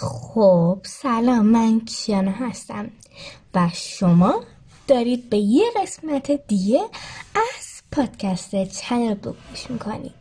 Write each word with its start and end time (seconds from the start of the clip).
خب 0.00 0.78
سلام 0.82 1.46
من 1.46 1.80
کیانا 1.80 2.30
هستم 2.30 2.90
و 3.54 3.70
شما 3.74 4.44
دارید 4.88 5.30
به 5.30 5.36
یه 5.36 5.64
قسمت 5.82 6.30
دیگه 6.30 6.80
از 7.34 7.82
پادکست 7.92 8.64
چنل 8.64 9.14
بوک 9.14 9.34
گوش 9.50 9.70
می‌کنید. 9.70 10.14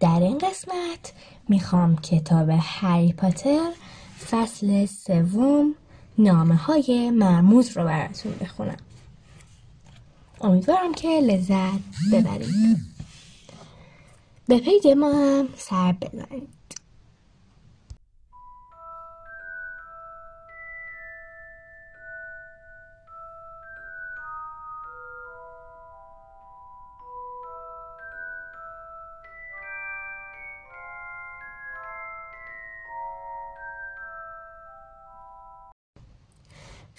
در 0.00 0.20
این 0.20 0.38
قسمت 0.38 1.12
می‌خوام 1.48 1.96
کتاب 1.96 2.48
هری 2.60 3.12
پاتر 3.12 3.72
فصل 4.30 4.86
سوم 4.86 5.74
نامه 6.18 6.56
های 6.56 7.10
مرموز 7.10 7.76
رو 7.76 7.84
براتون 7.84 8.32
بخونم. 8.40 8.76
امیدوارم 10.40 10.94
که 10.94 11.08
لذت 11.08 11.80
ببرید. 12.12 12.78
به 14.48 14.58
پیج 14.58 14.86
ما 14.86 15.12
هم 15.12 15.48
سر 15.56 15.92
بزنید 15.92 16.57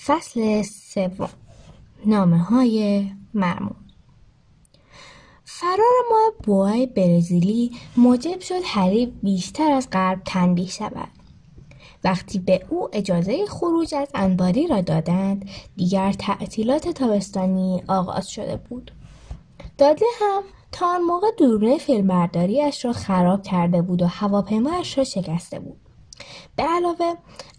فصل 0.06 0.62
سوم. 0.62 1.30
نامه 2.06 2.38
های 2.38 3.06
مرموز. 3.34 3.76
فرار 5.46 5.96
ماه 6.12 6.34
بوهای 6.44 6.86
برزیلی 6.86 7.72
موجب 7.98 8.40
شد 8.40 8.62
هری 8.66 9.06
بیشتر 9.06 9.72
از 9.72 9.90
غرب 9.92 10.22
تنبیه 10.26 10.68
شود. 10.68 11.08
وقتی 12.04 12.40
به 12.40 12.66
او 12.70 12.90
اجازه 12.94 13.46
خروج 13.46 13.96
از 13.96 14.08
انباری 14.14 14.68
را 14.68 14.82
دادند 14.82 15.50
دیگر 15.76 16.14
تعطیلات 16.14 16.90
تابستانی 16.90 17.84
آغاز 17.88 18.30
شده 18.30 18.58
بود. 18.58 18.92
دادلی 19.78 20.06
هم 20.22 20.44
تا 20.72 20.96
آن 20.96 21.02
موقع 21.02 21.32
دوربین 21.38 21.78
فیلمبرداریاش 21.78 22.86
را 22.86 22.94
خراب 22.94 23.44
کرده 23.44 23.82
بود 23.82 24.02
و 24.02 24.08
هواپیمایش 24.08 24.98
را 24.98 25.04
شکسته 25.04 25.60
بود. 25.60 25.89
به 26.60 26.66
علاوه 26.66 27.14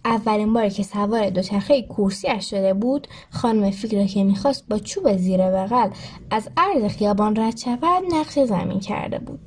اولین 0.05 0.53
باری 0.53 0.71
که 0.71 0.83
سوار 0.83 1.31
دوچرخه 1.31 1.83
کورسیاش 1.83 2.51
شده 2.51 2.75
بود 2.75 3.09
خانم 3.31 3.71
فیک 3.71 4.11
که 4.11 4.25
می‌خواست 4.25 4.69
با 4.69 4.79
چوب 4.79 5.17
زیر 5.17 5.51
بغل 5.51 5.91
از 6.31 6.49
عرض 6.57 6.85
خیابان 6.93 7.37
رد 7.37 7.57
شود 7.57 8.03
نقش 8.15 8.39
زمین 8.39 8.81
کرده 8.81 9.19
بود. 9.19 9.41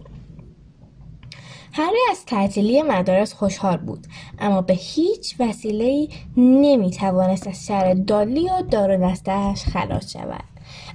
هری 1.74 1.98
از 2.12 2.26
تعطیلی 2.26 2.82
مدارس 2.82 3.34
خوشحال 3.34 3.78
بود 3.78 4.08
اما 4.40 4.62
به 4.62 4.74
هیچ 4.74 5.36
وسیله 5.40 6.08
نمی 6.38 6.92
توانست 6.92 7.48
از 7.48 7.66
شر 7.66 7.94
دالی 7.94 8.50
و 8.50 8.62
دار 8.62 8.98
دستش 8.98 9.64
خلاص 9.64 10.14
شود. 10.14 10.44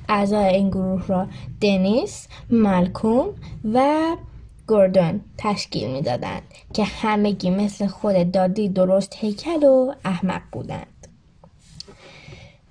اعضای 0.09 0.55
این 0.55 0.71
گروه 0.71 1.07
را 1.07 1.27
دنیس، 1.61 2.29
مالکوم 2.51 3.29
و 3.75 3.97
گوردون 4.69 5.21
تشکیل 5.39 5.91
می‌دادند 5.91 6.43
که 6.73 6.85
همگی 6.85 7.51
مثل 7.51 7.87
خود 7.87 8.33
دادی 8.33 8.69
درست 8.69 9.15
هیکل 9.17 9.65
و 9.65 9.95
احمق 10.05 10.43
بودند 10.53 11.07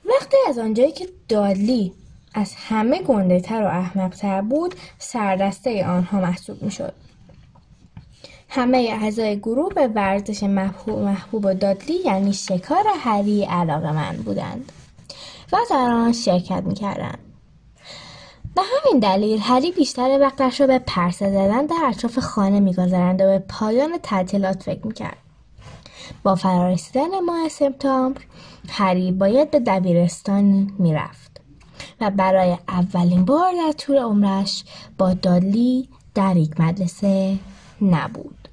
وقتی 0.05 0.37
از 0.49 0.57
آنجایی 0.57 0.91
که 0.91 1.07
دادلی 1.29 1.93
از 2.33 2.53
همه 2.55 3.01
گنده 3.01 3.39
تر 3.39 3.63
و 3.63 3.65
احمق 3.65 4.15
تر 4.15 4.41
بود 4.41 4.75
سردسته 4.99 5.85
آنها 5.85 6.19
محسوب 6.19 6.63
می 6.63 6.71
شد. 6.71 6.93
همه 8.49 8.97
اعضای 9.01 9.39
گروه 9.39 9.73
به 9.73 9.87
ورزش 9.87 10.43
محبوب, 10.43 10.99
محبوب 10.99 11.53
دادلی 11.53 11.93
یعنی 12.05 12.33
شکار 12.33 12.83
هری 12.99 13.43
علاقه 13.43 13.91
من 13.91 14.17
بودند 14.17 14.71
و 15.53 15.57
در 15.69 15.75
آن 15.75 16.13
شرکت 16.13 16.63
می 16.63 16.73
کردند. 16.73 17.26
به 18.57 18.63
همین 18.63 18.99
دلیل 18.99 19.39
هری 19.41 19.71
بیشتر 19.71 20.17
وقتش 20.21 20.61
را 20.61 20.67
به 20.67 20.79
پرسه 20.79 21.29
زدن 21.29 21.65
در 21.65 21.75
اطراف 21.85 22.19
خانه 22.19 22.59
میگذرند 22.59 23.21
و 23.21 23.25
به 23.25 23.39
پایان 23.39 23.97
تعطیلات 24.03 24.63
فکر 24.63 24.87
می‌کرد. 24.87 25.17
با 26.23 26.35
فرارسیدن 26.35 27.19
ماه 27.19 27.49
سپتامبر 27.49 28.21
هری 28.69 29.11
باید 29.11 29.51
به 29.51 29.59
دبیرستان 29.59 30.71
می‌رفت 30.79 31.41
و 32.01 32.09
برای 32.09 32.57
اولین 32.67 33.25
بار 33.25 33.51
در 33.53 33.71
طول 33.71 33.97
عمرش 33.97 34.63
با 34.97 35.13
دادلی 35.13 35.89
در 36.15 36.37
یک 36.37 36.59
مدرسه 36.59 37.37
نبود. 37.81 38.47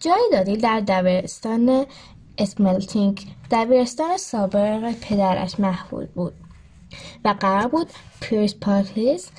جای 0.00 0.28
دادی 0.32 0.56
در 0.56 0.80
دبیرستان 0.80 1.86
اسملتینگ 2.38 3.26
دبیرستان 3.50 4.16
سابق 4.16 4.92
پدرش 4.92 5.60
محبوب 5.60 6.06
بود. 6.06 6.34
و 7.24 7.34
قرار 7.40 7.68
بود 7.68 7.90
پیرس 8.20 8.54
پارکلیس 8.54 9.30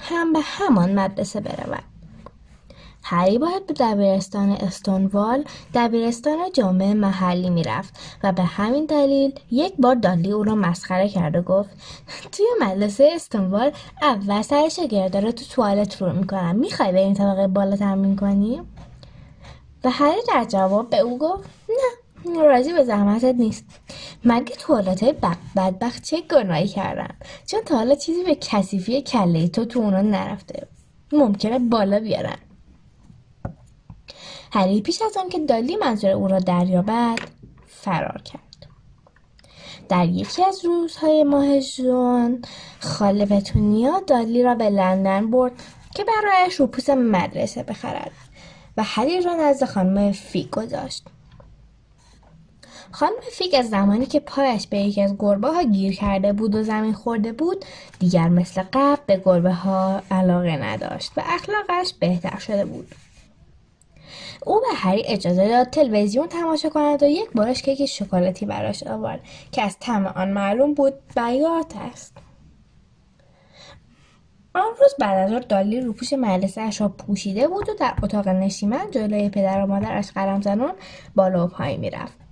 هم 0.00 0.32
به 0.32 0.40
همان 0.42 0.94
مدرسه 0.94 1.40
برود. 1.40 1.84
هری 3.06 3.38
باید 3.38 3.66
به 3.66 3.74
دبیرستان 3.74 4.50
استونوال 4.50 5.44
دبیرستان 5.74 6.38
جامعه 6.52 6.94
محلی 6.94 7.50
می‌رفت 7.50 7.94
و 8.22 8.32
به 8.32 8.42
همین 8.42 8.86
دلیل 8.86 9.40
یک 9.50 9.74
بار 9.78 9.94
دالی 9.94 10.32
او 10.32 10.44
را 10.44 10.54
مسخره 10.54 11.08
کرد 11.08 11.36
و 11.36 11.42
گفت 11.42 11.70
توی 12.32 12.46
مدرسه 12.60 13.10
استونوال 13.14 13.72
اول 14.02 14.42
سر 14.42 14.68
شگرده 14.68 15.20
رو 15.20 15.32
تو 15.32 15.44
توالت 15.44 16.02
رو 16.02 16.12
می‌کنم 16.12 16.56
می‌خوای 16.56 16.92
به 16.92 17.00
این 17.00 17.14
طبقه 17.14 17.46
بالا 17.46 17.76
تمرین 17.76 18.16
کنی؟ 18.16 18.62
و 19.84 19.90
هری 19.90 20.20
در 20.28 20.44
جواب 20.44 20.90
به 20.90 20.98
او 20.98 21.18
گفت 21.18 21.44
نه. 21.68 22.03
راضی 22.24 22.72
به 22.72 22.84
زحمتت 22.84 23.34
نیست. 23.34 23.64
مگه 24.24 24.56
توالت 24.56 25.02
های 25.02 25.14
بدبخت 25.56 26.02
چه 26.02 26.20
گناهی 26.20 26.68
کردن. 26.68 27.14
چون 27.46 27.60
تا 27.60 27.76
حالا 27.76 27.94
چیزی 27.94 28.24
به 28.24 28.34
کثیفی 28.34 29.02
کله 29.02 29.48
تو 29.48 29.64
تو 29.64 29.80
اونا 29.80 30.02
نرفته. 30.02 30.66
ممکنه 31.12 31.58
بالا 31.58 32.00
بیارن. 32.00 32.38
هری 34.52 34.80
پیش 34.80 35.02
از 35.02 35.16
آن 35.16 35.28
که 35.28 35.38
دالی 35.38 35.76
منظور 35.76 36.10
او 36.10 36.28
را 36.28 36.38
دریابد 36.38 37.18
فرار 37.66 38.22
کرد. 38.24 38.40
در 39.88 40.08
یکی 40.08 40.44
از 40.44 40.64
روزهای 40.64 41.24
ماه 41.24 41.60
جون 41.60 42.42
خاله 42.80 43.26
پتونیا 43.26 44.00
دالی 44.06 44.42
را 44.42 44.54
به 44.54 44.70
لندن 44.70 45.30
برد 45.30 45.52
که 45.94 46.04
برایش 46.04 46.54
روپوس 46.54 46.90
مدرسه 46.90 47.62
بخرد 47.62 48.10
و 48.76 48.82
هری 48.82 49.20
را 49.20 49.34
نزد 49.34 49.64
خانم 49.66 50.12
فی 50.12 50.48
گذاشت 50.52 51.04
خانم 52.94 53.20
فیک 53.32 53.54
از 53.54 53.68
زمانی 53.68 54.06
که 54.06 54.20
پایش 54.20 54.66
به 54.66 54.78
یکی 54.78 55.02
از 55.02 55.14
گربه 55.18 55.48
ها 55.48 55.62
گیر 55.62 55.94
کرده 55.94 56.32
بود 56.32 56.54
و 56.54 56.62
زمین 56.62 56.92
خورده 56.92 57.32
بود 57.32 57.64
دیگر 57.98 58.28
مثل 58.28 58.62
قبل 58.72 59.02
به 59.06 59.22
گربه 59.24 59.52
ها 59.52 60.02
علاقه 60.10 60.56
نداشت 60.56 61.12
و 61.16 61.22
اخلاقش 61.26 61.94
بهتر 62.00 62.38
شده 62.38 62.64
بود. 62.64 62.94
او 64.46 64.60
به 64.60 64.76
هری 64.76 65.02
اجازه 65.06 65.48
داد 65.48 65.70
تلویزیون 65.70 66.26
تماشا 66.26 66.68
کند 66.68 67.02
و 67.02 67.06
یک 67.06 67.30
بارش 67.34 67.62
کیک 67.62 67.86
شکلاتی 67.86 68.46
براش 68.46 68.82
آورد 68.82 69.20
که 69.52 69.62
از 69.62 69.76
طعم 69.80 70.06
آن 70.06 70.30
معلوم 70.30 70.74
بود 70.74 70.94
بیات 71.16 71.76
است. 71.92 72.16
آن 74.54 74.70
روز 74.80 74.94
بعد 74.98 75.32
از 75.32 75.48
دالی 75.48 75.80
روپوش 75.80 76.12
مدرسه 76.12 76.70
را 76.70 76.88
پوشیده 76.88 77.48
بود 77.48 77.68
و 77.68 77.74
در 77.74 77.94
اتاق 78.02 78.28
نشیمن 78.28 78.90
جلوی 78.90 79.28
پدر 79.28 79.64
و 79.64 79.66
مادرش 79.66 80.10
قلم 80.10 80.40
زنان 80.40 80.72
بالا 81.14 81.44
و 81.44 81.48
پایین 81.48 81.80
می‌رفت. 81.80 82.23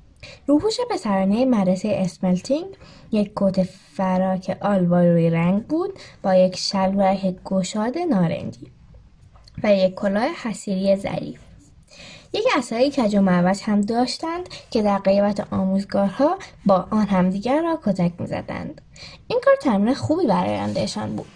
روپوش 0.47 0.77
پسرانه 0.91 1.45
مدرسه 1.45 1.89
اسملتینگ 1.89 2.67
یک 3.13 3.33
کت 3.37 3.63
فراک 3.63 4.57
آلوای 4.61 5.31
رنگ 5.31 5.67
بود 5.67 5.99
با 6.23 6.35
یک 6.35 6.57
شلوار 6.57 7.17
گشاد 7.45 7.99
نارنجی 7.99 8.67
و 9.63 9.75
یک 9.75 9.95
کلاه 9.95 10.29
حسیری 10.43 10.97
ظریف. 10.97 11.41
یک 12.33 12.45
عصای 12.57 12.91
کج 12.91 13.15
و 13.15 13.21
معوج 13.21 13.61
هم 13.63 13.81
داشتند 13.81 14.49
که 14.71 14.83
در 14.83 14.99
قیبت 14.99 15.53
آموزگارها 15.53 16.39
با 16.67 16.87
آن 16.91 17.07
همدیگر 17.07 17.63
را 17.63 17.81
کتک 17.85 18.13
می‌زدند. 18.19 18.81
این 19.29 19.41
کار 19.45 19.55
تمرین 19.63 19.95
خوبی 19.95 20.27
برای 20.27 20.59
آیندهشان 20.59 21.17
بود. 21.17 21.27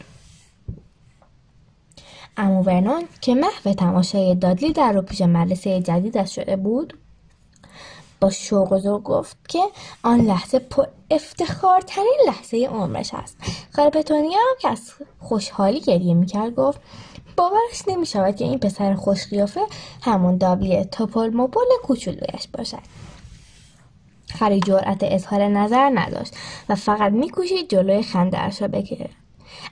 امو 2.36 3.02
که 3.20 3.34
محو 3.34 3.72
تماشای 3.72 4.34
دادلی 4.34 4.72
در 4.72 4.92
روپوش 4.92 5.20
مدرسه 5.20 5.80
جدیدش 5.80 6.34
شده 6.34 6.56
بود 6.56 6.98
با 8.20 8.30
شوق 8.30 8.72
و 8.72 8.98
گفت 8.98 9.36
که 9.48 9.62
آن 10.02 10.20
لحظه 10.20 10.58
پر 10.58 10.86
افتخارترین 11.10 12.18
لحظه 12.26 12.56
عمرش 12.56 13.14
است. 13.14 13.36
خالپتونیا 13.76 14.38
که 14.60 14.68
از 14.68 14.92
خوشحالی 15.20 15.80
گریه 15.80 16.14
می‌کرد 16.14 16.54
گفت 16.54 16.80
باورش 17.36 17.88
نمی‌شود 17.88 18.36
که 18.36 18.44
این 18.44 18.58
پسر 18.58 18.94
خوش 18.94 19.26
قیافه 19.26 19.60
همون 20.02 20.36
دابلی 20.36 20.84
توپل 20.84 21.30
موپل 21.30 21.60
کوچولویش 21.82 22.48
باشد. 22.58 22.82
خری 24.34 24.60
جرأت 24.60 24.98
اظهار 25.02 25.48
نظر 25.48 25.90
نداشت 25.94 26.34
و 26.68 26.74
فقط 26.74 27.12
میکوشید 27.12 27.68
جلوی 27.70 28.02
خندهاش 28.02 28.62
را 28.62 28.68
بگیره 28.68 29.10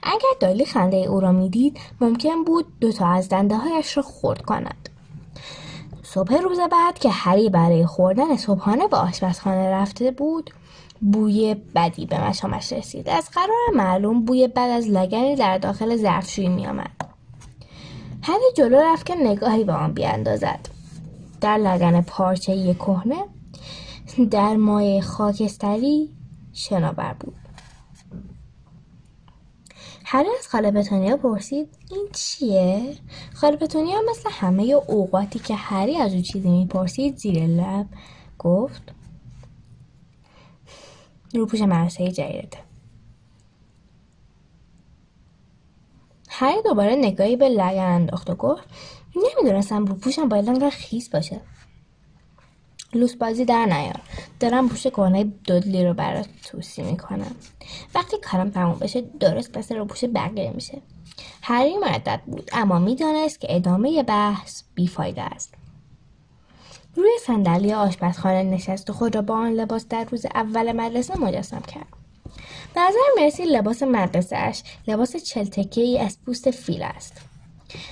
اگر 0.03 0.29
دالی 0.39 0.65
خنده 0.65 0.97
او 0.97 1.19
را 1.19 1.31
می‌دید 1.31 1.79
ممکن 2.01 2.43
بود 2.43 2.65
دوتا 2.79 3.07
از 3.07 3.29
دنده 3.29 3.55
هایش 3.55 3.97
را 3.97 4.03
خورد 4.03 4.41
کند. 4.41 4.89
صبح 6.15 6.35
روز 6.35 6.59
بعد 6.59 6.99
که 6.99 7.09
هری 7.09 7.49
برای 7.49 7.85
خوردن 7.85 8.37
صبحانه 8.37 8.87
به 8.87 8.97
آشپزخانه 8.97 9.71
رفته 9.71 10.11
بود 10.11 10.49
بوی 11.01 11.55
بدی 11.75 12.05
به 12.05 12.27
مشامش 12.27 12.73
رسید. 12.73 13.09
از 13.09 13.29
قرار 13.29 13.75
معلوم 13.75 14.25
بوی 14.25 14.47
بد 14.47 14.57
از 14.57 14.87
لگنی 14.87 15.35
در 15.35 15.57
داخل 15.57 15.95
ظرفشویی 15.97 16.49
میآمد. 16.49 16.91
هری 18.21 18.53
جلو 18.57 18.77
رفت 18.77 19.05
که 19.05 19.15
نگاهی 19.15 19.63
به 19.63 19.73
آن 19.73 19.93
بیاندازد. 19.93 20.59
در 21.41 21.57
لگن 21.57 22.01
پارچه 22.01 22.73
کهنه 22.73 23.25
در 24.31 24.55
مایه 24.55 25.01
خاکستری 25.01 26.09
شناور 26.53 27.15
بود. 27.19 27.44
هری 30.07 30.29
از 30.39 30.47
خاله 30.47 30.71
پتونیا 30.71 31.17
پرسید 31.17 31.77
این 31.91 32.07
چیه؟ 32.13 32.97
خاله 33.33 33.57
پتونیا 33.57 34.01
مثل 34.09 34.29
همه 34.31 34.63
اوقاتی 34.63 35.39
که 35.39 35.55
هری 35.55 35.97
از 35.97 36.13
او 36.13 36.21
چیزی 36.21 36.49
می‌پرسید 36.49 37.17
زیر 37.17 37.47
لب 37.47 37.87
گفت 38.39 38.93
روپوش 41.33 41.61
مرسه 41.61 42.11
جدیدته 42.11 42.57
هری 46.29 46.61
دوباره 46.61 46.95
نگاهی 46.95 47.35
به 47.35 47.49
لگن 47.49 47.79
انداخت 47.79 48.29
و 48.29 48.35
گفت 48.35 48.63
نمی‌دونستم 49.15 49.85
روپوشم 49.85 50.29
باید 50.29 50.49
انقدر 50.49 50.69
خیس 50.69 51.09
باشه. 51.09 51.41
لوس 52.95 53.15
بازی 53.15 53.45
در 53.45 53.65
نیار. 53.65 54.01
دارم 54.39 54.69
پوش 54.69 54.87
کهنه 54.87 55.23
دودلی 55.23 55.85
رو 55.85 55.93
برات 55.93 56.27
توسی 56.43 56.81
می‌کنم. 56.81 57.35
وقتی 57.95 58.17
کارم 58.17 58.49
تموم 58.49 58.79
بشه 58.79 59.01
درست 59.19 59.57
مثل 59.57 59.75
رو 59.75 59.85
پوش 59.85 60.03
بقیه 60.15 60.51
میشه. 60.55 60.81
هری 61.41 61.77
مردد 61.77 62.21
بود 62.25 62.49
اما 62.53 62.79
می‌دانست 62.79 63.39
که 63.39 63.55
ادامه 63.55 64.03
بحث 64.03 64.63
بیفایده 64.75 65.21
است. 65.21 65.53
روی 66.95 67.09
صندلی 67.25 67.73
آشپزخانه 67.73 68.43
نشست 68.43 68.89
و 68.89 68.93
خود 68.93 69.15
را 69.15 69.21
با 69.21 69.35
آن 69.35 69.51
لباس 69.51 69.87
در 69.87 70.03
روز 70.03 70.25
اول 70.25 70.71
مدرسه 70.71 71.19
مجسم 71.19 71.61
کرد. 71.61 71.87
به 72.73 72.81
نظر 72.81 72.99
مرسی 73.21 73.45
لباس 73.45 73.83
مدرسهاش 73.83 74.63
لباس 74.87 75.15
چلتکه 75.15 75.81
ای 75.81 75.99
از 75.99 76.17
پوست 76.25 76.51
فیل 76.51 76.83
است. 76.83 77.21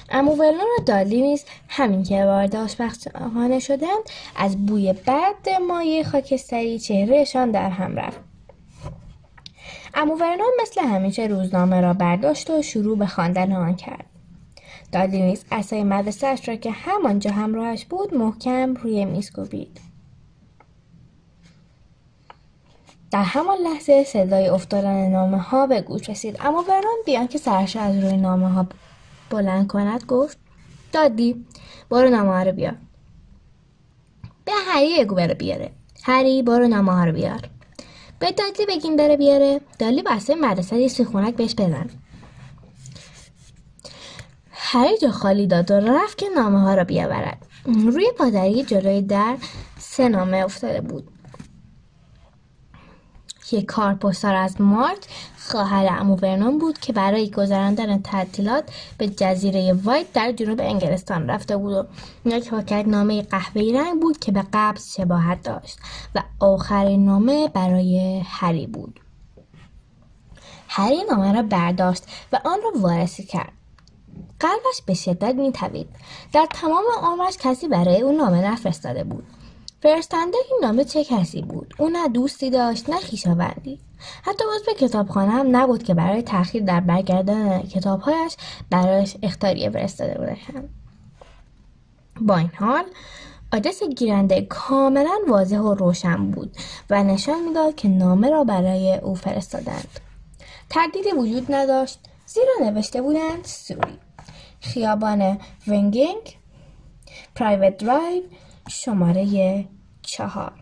امو 0.09 0.31
ولون 0.31 0.67
و 0.79 0.83
دالی 0.85 1.21
نیز 1.21 1.45
همین 1.69 2.03
که 2.03 2.25
وارد 2.25 2.55
آشپزخانه 2.55 3.59
شدند 3.59 4.03
از 4.35 4.65
بوی 4.65 4.93
بد 4.93 5.49
مایه 5.67 6.03
خاکستری 6.03 6.79
چهرهشان 6.79 7.51
در 7.51 7.69
هم 7.69 7.95
رفت. 7.95 8.19
امو 9.93 10.15
ورنون 10.15 10.51
مثل 10.61 10.81
همیشه 10.81 11.23
روزنامه 11.23 11.81
را 11.81 11.93
برداشت 11.93 12.49
و 12.49 12.61
شروع 12.61 12.97
به 12.97 13.05
خواندن 13.05 13.51
آن 13.51 13.75
کرد. 13.75 14.05
دالی 14.91 15.21
نیز 15.21 15.45
اسای 15.51 15.83
مدرسهاش 15.83 16.49
را 16.49 16.55
که 16.55 16.71
همانجا 16.71 17.31
همراهش 17.31 17.85
بود 17.85 18.13
محکم 18.13 18.73
روی 18.73 19.05
میز 19.05 19.31
کوبید 19.31 19.79
در 23.11 23.23
همان 23.23 23.57
لحظه 23.57 24.03
صدای 24.03 24.47
افتادن 24.47 25.09
نامه 25.09 25.37
ها 25.37 25.67
به 25.67 25.81
گوش 25.81 26.09
رسید. 26.09 26.37
اما 26.41 26.61
ورنون 26.61 26.97
بیان 27.05 27.27
که 27.27 27.37
سرش 27.37 27.75
از 27.75 28.03
روی 28.03 28.17
نامه 28.17 28.49
ها 28.49 28.67
بلند 29.33 29.67
کند 29.67 30.03
گفت 30.05 30.37
دادی 30.91 31.45
برو 31.89 32.09
نامه 32.09 32.43
رو 32.43 32.51
بیار. 32.51 32.75
به 34.45 34.51
هری 34.67 35.03
بگو 35.03 35.15
بره 35.15 35.33
بیاره. 35.33 35.71
هری 36.03 36.43
برو 36.43 36.67
نامه 36.67 37.05
رو 37.05 37.11
بیار. 37.11 37.49
به 38.19 38.31
دادی 38.31 38.65
بگیم 38.65 38.95
بره 38.95 39.17
بیاره. 39.17 39.61
دالی 39.79 40.01
بسته 40.01 40.35
مدرسه 40.35 40.77
یه 40.77 40.87
سیخونک 40.87 41.35
بهش 41.35 41.55
بزن. 41.55 41.89
هری 44.51 44.97
جا 44.97 45.11
خالی 45.11 45.47
داد 45.47 45.71
و 45.71 45.73
رفت 45.73 46.17
که 46.17 46.29
نامه 46.35 46.59
ها 46.59 46.75
را 46.75 46.83
بیاورد. 46.83 47.45
روی 47.65 48.11
پادری 48.17 48.63
جلوی 48.63 49.01
در 49.01 49.37
سه 49.79 50.09
نامه 50.09 50.37
افتاده 50.37 50.81
بود. 50.81 51.12
یک 53.53 53.65
کارپستار 53.65 54.35
از 54.35 54.61
مارت 54.61 55.07
خواهر 55.37 55.87
امو 55.99 56.15
ورنون 56.15 56.59
بود 56.59 56.79
که 56.79 56.93
برای 56.93 57.31
گذراندن 57.31 58.01
تعطیلات 58.01 58.63
به 58.97 59.07
جزیره 59.07 59.73
وایت 59.73 60.13
در 60.13 60.31
جنوب 60.31 60.59
انگلستان 60.61 61.29
رفته 61.29 61.57
بود 61.57 61.73
و 61.73 61.85
یک 62.25 62.49
پاکت 62.49 62.87
نامه 62.87 63.21
قهوه‌ای 63.21 63.73
رنگ 63.73 64.01
بود 64.01 64.19
که 64.19 64.31
به 64.31 64.43
قبض 64.53 64.95
شباهت 64.95 65.43
داشت 65.43 65.79
و 66.15 66.23
آخرین 66.39 67.05
نامه 67.05 67.47
برای 67.47 68.21
هری 68.25 68.67
بود. 68.67 68.99
هری 70.67 71.03
نامه 71.09 71.33
را 71.33 71.41
برداشت 71.41 72.03
و 72.33 72.39
آن 72.45 72.59
را 72.63 72.81
وارسی 72.81 73.23
کرد. 73.23 73.51
قلبش 74.39 74.81
به 74.85 74.93
شدت 74.93 75.35
میتوید. 75.35 75.89
در 76.33 76.47
تمام 76.53 76.83
عمرش 77.01 77.37
کسی 77.37 77.67
برای 77.67 78.01
او 78.01 78.11
نامه 78.11 78.51
نفرستاده 78.51 79.03
بود. 79.03 79.23
فرستنده 79.83 80.37
این 80.37 80.59
نامه 80.61 80.83
چه 80.83 81.03
کسی 81.03 81.41
بود؟ 81.41 81.73
او 81.77 81.89
نه 81.89 82.07
دوستی 82.07 82.49
داشت 82.49 82.89
نه 82.89 82.99
خویشاوندی 82.99 83.79
حتی 84.23 84.43
عضو 84.55 84.87
کتابخانه 84.87 85.31
هم 85.31 85.55
نبود 85.55 85.83
که 85.83 85.93
برای 85.93 86.21
تاخیر 86.21 86.63
در 86.63 86.79
برگردن 86.79 87.61
کتابهایش 87.61 88.35
برایش 88.69 89.17
اختاریه 89.23 89.69
فرستاده 89.69 90.13
بودند 90.13 90.69
با 92.21 92.37
این 92.37 92.51
حال 92.59 92.83
آدرس 93.53 93.83
گیرنده 93.83 94.41
کاملا 94.41 95.17
واضح 95.27 95.59
و 95.59 95.73
روشن 95.73 96.31
بود 96.31 96.57
و 96.89 97.03
نشان 97.03 97.43
می‌داد 97.43 97.75
که 97.75 97.87
نامه 97.87 98.29
را 98.29 98.43
برای 98.43 98.95
او 98.95 99.15
فرستادند. 99.15 99.99
تردیدی 100.69 101.11
وجود 101.11 101.45
نداشت 101.49 101.99
زیرا 102.25 102.69
نوشته 102.69 103.01
بودند 103.01 103.45
سوری. 103.45 103.99
خیابان 104.61 105.37
ونگینگ 105.67 106.37
پرایوت 107.35 107.77
درایو 107.77 108.23
شماره 108.69 109.69
چهار. 110.03 110.53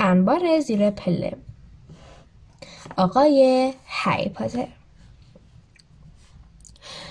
انبار 0.00 0.60
زیر 0.60 0.90
پله. 0.90 1.36
آقای 2.96 3.72
هری 3.86 4.28
پاتر. 4.28 4.68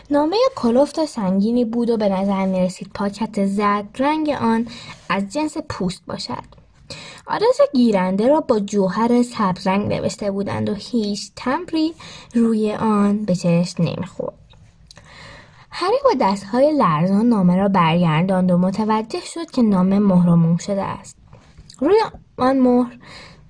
نامه 0.10 0.36
کلفت 0.56 1.06
سنگینی 1.06 1.66
بود 1.66 1.90
و 1.90 1.98
به 1.98 2.10
نظر 2.10 2.46
می 2.46 2.60
رسید 2.60 2.92
پاکت 2.94 3.46
زرد 3.46 3.90
رنگ 4.00 4.30
آن 4.30 4.68
از 5.10 5.34
جنس 5.34 5.58
پوست 5.70 6.06
باشد. 6.06 6.44
آدرس 7.28 7.58
گیرنده 7.74 8.28
را 8.28 8.42
با 8.42 8.60
جوهر 8.60 9.24
سبز 9.24 9.68
رنگ 9.68 9.94
نوشته 9.94 10.32
بودند 10.32 10.70
و 10.70 10.74
هیچ 10.74 11.32
تمبری 11.36 11.94
روی 12.34 12.74
آن 12.74 13.26
به 13.26 13.36
چشم 13.36 13.84
نمی‌خورد. 13.84 14.34
هری 15.72 15.98
با 16.04 16.12
دستهای 16.22 16.78
لرزان 16.78 17.26
نامه 17.26 17.56
را 17.56 17.68
برگرداند 17.68 18.52
و 18.52 18.58
متوجه 18.58 19.20
شد 19.20 19.52
که 19.52 19.62
نامه 19.62 20.00
مهرموم 20.00 20.58
شده 20.58 20.84
است. 20.84 21.15
روی 21.80 22.02
آن 22.38 22.60
مهر 22.60 22.98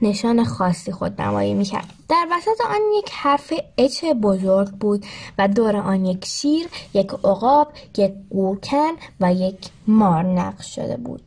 نشان 0.02 0.44
خاصی 0.44 0.92
خود 0.92 1.22
نمایی 1.22 1.54
می‌کرد. 1.54 1.94
در 2.10 2.28
وسط 2.32 2.62
آن 2.70 2.82
یک 2.98 3.10
حرف 3.12 3.54
اچ 3.78 4.06
بزرگ 4.06 4.70
بود 4.70 5.06
و 5.38 5.48
دور 5.48 5.76
آن 5.76 6.06
یک 6.06 6.26
شیر 6.26 6.68
یک 6.94 7.12
عقاب 7.12 7.74
یک 7.98 8.14
قورکن 8.30 8.92
و 9.20 9.34
یک 9.34 9.70
مار 9.88 10.24
نقش 10.24 10.76
شده 10.76 10.98
بود. 10.98 11.22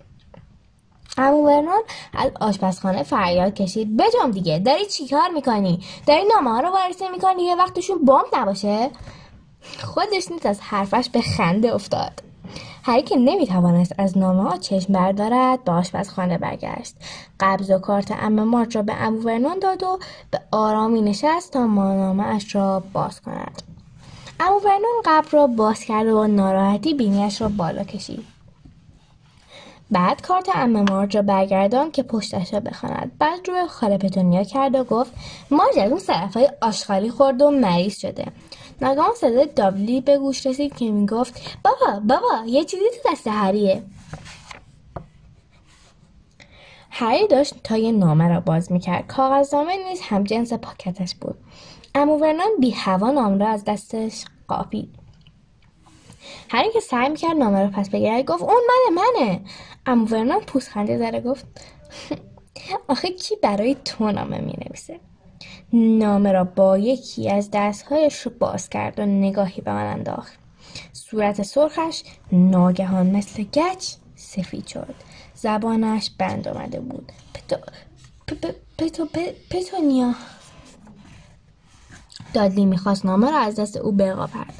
امو 1.16 1.46
ورنون 1.46 1.82
از 2.14 2.30
آشپزخانه 2.40 3.02
فریاد 3.02 3.54
کشید. 3.54 3.96
بجام 3.96 4.30
دیگه 4.30 4.58
داری 4.58 4.86
چیکار 4.86 5.28
می‌کنی؟ 5.34 5.80
داری 6.06 6.22
نامه 6.34 6.50
ها 6.50 6.60
رو 6.60 6.68
وارسی 6.68 7.08
می‌کنی؟ 7.08 7.42
یه 7.42 7.56
وقتشون 7.56 8.04
بمب 8.04 8.26
نباشه؟ 8.32 8.90
خودش 9.84 10.30
نیز 10.30 10.46
از 10.46 10.60
حرفش 10.60 11.08
به 11.08 11.20
خنده 11.20 11.74
افتاد. 11.74 12.27
هری 12.82 13.02
که 13.02 13.16
نمی‌توانست 13.16 13.94
از 13.98 14.18
نامه 14.18 14.42
ها 14.42 14.56
چشم 14.56 14.92
بردارد 14.92 15.64
به 15.64 15.72
آشپزخانه 15.72 16.38
برگشت. 16.38 16.94
قبض 17.40 17.70
و 17.70 17.78
کارت 17.78 18.10
ام 18.10 18.42
مارت 18.42 18.76
را 18.76 18.82
به 18.82 18.92
ابو 18.96 19.22
ورنون 19.22 19.58
داد 19.58 19.82
و 19.82 19.98
به 20.30 20.40
آرامی 20.52 21.00
نشست 21.00 21.52
تا 21.52 21.66
نامه 21.66 22.26
اش 22.26 22.54
را 22.54 22.82
باز 22.92 23.20
کند. 23.20 23.62
ابو 24.40 24.66
ورنون 24.66 25.02
قبل 25.04 25.28
را 25.30 25.46
باز 25.46 25.80
کرد 25.80 26.06
و 26.06 26.14
با 26.14 26.26
ناراحتی 26.26 26.94
بینیش 26.94 27.40
را 27.40 27.48
بالا 27.48 27.84
کشید. 27.84 28.24
بعد 29.90 30.22
کارت 30.22 30.48
ام 30.54 30.82
مارج 30.90 31.16
را 31.16 31.22
برگردان 31.22 31.90
که 31.90 32.02
پشتش 32.02 32.54
را 32.54 32.60
بخواند. 32.60 33.12
بعد 33.18 33.48
روی 33.48 33.66
خاله 33.66 33.98
پتونیا 33.98 34.44
کرد 34.44 34.74
و 34.74 34.84
گفت 34.84 35.12
مارج 35.50 35.78
از 35.78 35.90
اون 35.90 36.00
صرفهای 36.00 36.48
آشغالی 36.60 37.10
خورد 37.10 37.42
و 37.42 37.50
مریض 37.50 37.98
شده. 37.98 38.26
ناگهان 38.80 39.14
صدای 39.14 39.46
دابلی 39.46 40.00
به 40.00 40.18
گوش 40.18 40.46
رسید 40.46 40.76
که 40.76 40.90
می‌گفت 40.90 41.40
بابا 41.64 42.00
بابا 42.00 42.46
یه 42.46 42.64
چیزی 42.64 42.84
تو 43.02 43.10
دست 43.12 43.26
هریه. 43.26 43.82
هری 46.90 47.26
داشت 47.28 47.54
تا 47.64 47.76
یه 47.76 47.92
نامه 47.92 48.28
را 48.28 48.40
باز 48.40 48.72
می‌کرد. 48.72 49.06
کاغذنامه 49.06 49.76
نیز 49.88 50.00
هم 50.02 50.24
جنس 50.24 50.52
پاکتش 50.52 51.14
بود. 51.14 51.38
امو 51.94 52.18
ورنان 52.18 52.48
بی 52.60 52.70
هوا 52.70 53.10
نامه 53.10 53.38
را 53.38 53.48
از 53.48 53.64
دستش 53.64 54.24
قاپید. 54.48 54.94
هری 56.50 56.72
که 56.72 56.80
سعی 56.80 57.08
می‌کرد 57.08 57.36
نامه 57.36 57.62
رو 57.62 57.70
پس 57.70 57.90
بگیرد 57.90 58.24
گفت 58.24 58.42
اون 58.42 58.62
منه 58.68 59.02
منه. 59.02 59.40
امو 59.86 60.06
ورنان 60.06 60.40
پوست 60.40 60.68
خنده 60.68 60.98
زده 60.98 61.20
گفت 61.20 61.46
آخه 62.88 63.10
کی 63.10 63.36
برای 63.36 63.76
تو 63.84 64.12
نامه 64.12 64.38
می‌نویسه؟ 64.38 65.00
نامه 65.72 66.32
را 66.32 66.44
با 66.44 66.78
یکی 66.78 67.30
از 67.30 67.48
دستهایش 67.52 68.28
باز 68.28 68.68
کرد 68.68 68.98
و 68.98 69.06
نگاهی 69.06 69.62
به 69.62 69.72
من 69.72 69.86
انداخت. 69.86 70.38
صورت 70.92 71.42
سرخش 71.42 72.02
ناگهان 72.32 73.06
مثل 73.06 73.42
گچ 73.42 73.94
سفید 74.16 74.66
شد. 74.66 74.94
زبانش 75.34 76.10
بند 76.18 76.48
آمده 76.48 76.80
بود. 76.80 77.12
پتو 77.34 77.56
پتو 78.78 79.08
پتونیا. 79.50 80.14
دادلی 82.34 82.64
می‌خواست 82.64 83.06
نامه 83.06 83.30
را 83.30 83.38
از 83.38 83.54
دست 83.54 83.76
او 83.76 83.92
بقاپد 83.92 84.54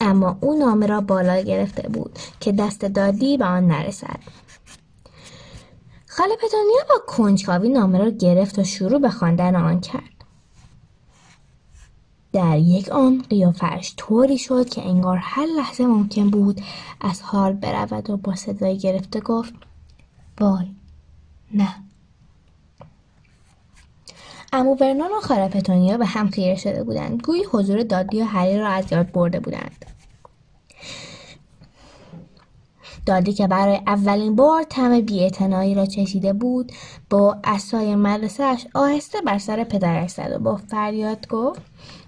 اما 0.00 0.38
او 0.40 0.58
نامه 0.58 0.86
را 0.86 1.00
بالا 1.00 1.40
گرفته 1.40 1.88
بود 1.88 2.18
که 2.40 2.52
دست 2.52 2.80
دادلی 2.84 3.36
به 3.36 3.44
آن 3.44 3.66
نرسد. 3.66 4.20
خاله 6.12 6.36
پتونیا 6.36 6.84
با 6.88 6.94
کنجکاوی 7.06 7.68
نامه 7.68 7.98
را 7.98 8.10
گرفت 8.10 8.58
و 8.58 8.64
شروع 8.64 9.00
به 9.00 9.10
خواندن 9.10 9.56
آن 9.56 9.80
کرد. 9.80 10.24
در 12.32 12.58
یک 12.58 12.88
آن 12.88 13.22
قیافش 13.30 13.94
طوری 13.96 14.38
شد 14.38 14.68
که 14.68 14.82
انگار 14.82 15.16
هر 15.16 15.46
لحظه 15.46 15.86
ممکن 15.86 16.30
بود 16.30 16.60
از 17.00 17.22
حال 17.22 17.52
برود 17.52 18.10
و 18.10 18.16
با 18.16 18.34
صدای 18.34 18.78
گرفته 18.78 19.20
گفت 19.20 19.54
وای 20.40 20.66
نه. 21.54 21.74
امو 24.52 24.74
ورنان 24.74 25.10
و 25.10 25.20
خاله 25.20 25.48
پتونیا 25.48 25.98
به 25.98 26.06
هم 26.06 26.30
خیره 26.30 26.56
شده 26.56 26.84
بودند. 26.84 27.22
گویی 27.22 27.44
حضور 27.44 27.82
دادی 27.82 28.22
و 28.22 28.24
هری 28.24 28.58
را 28.58 28.68
از 28.68 28.92
یاد 28.92 29.12
برده 29.12 29.40
بودند. 29.40 29.84
دادی 33.10 33.32
که 33.32 33.46
برای 33.46 33.80
اولین 33.86 34.36
بار 34.36 34.62
طعم 34.62 35.00
بیاعتنایی 35.00 35.74
را 35.74 35.86
چشیده 35.86 36.32
بود 36.32 36.72
با 37.10 37.36
اسای 37.44 37.94
مدرسهاش 37.96 38.66
آهسته 38.74 39.20
بر 39.20 39.38
سر 39.38 39.64
پدرش 39.64 40.10
زد 40.10 40.32
و 40.34 40.38
با 40.38 40.56
فریاد 40.56 41.28
گفت 41.28 41.60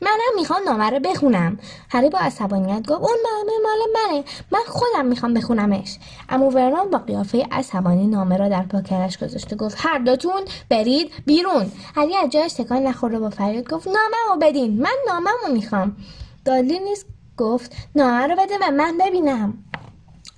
منم 0.02 0.37
می‌خوام 0.37 0.61
نامه 0.66 0.90
رو 0.90 1.00
بخونم. 1.00 1.59
هری 1.90 2.11
با 2.11 2.18
عصبانیت 2.18 2.88
گفت 2.88 3.00
اون 3.02 3.16
نامه 3.25 3.52
مال 3.62 3.78
منه. 3.94 4.25
من 4.52 4.61
خودم 4.66 5.06
می‌خوام 5.06 5.35
بخونمش. 5.35 5.99
اما 6.28 6.50
ورنان 6.50 6.90
با 6.90 6.99
قیافه 6.99 7.47
عصبانی 7.50 8.06
نامه 8.06 8.37
را 8.37 8.49
در 8.49 8.62
پاکرش 8.62 9.18
گذاشته 9.18 9.56
گفت 9.56 9.76
هر 9.78 9.99
دوتون 9.99 10.42
برید 10.68 11.12
بیرون. 11.26 11.73
هری 11.94 12.16
از 12.16 12.30
جایش 12.30 12.52
تکان 12.52 12.82
نخورده 12.82 13.18
با 13.18 13.30
فریاد 13.30 13.68
گفت 13.68 13.87
نامه 13.87 14.16
رو 14.28 14.37
بدین. 14.40 14.82
من 14.82 14.97
نامه 15.09 15.30
رو 15.47 15.52
می‌خوام. 15.52 15.97
دادلی 16.44 16.78
نیست 16.78 17.06
گفت 17.37 17.76
نامه 17.94 18.26
رو 18.26 18.37
بده 18.37 18.54
و 18.62 18.71
من 18.71 18.99
ببینم. 18.99 19.59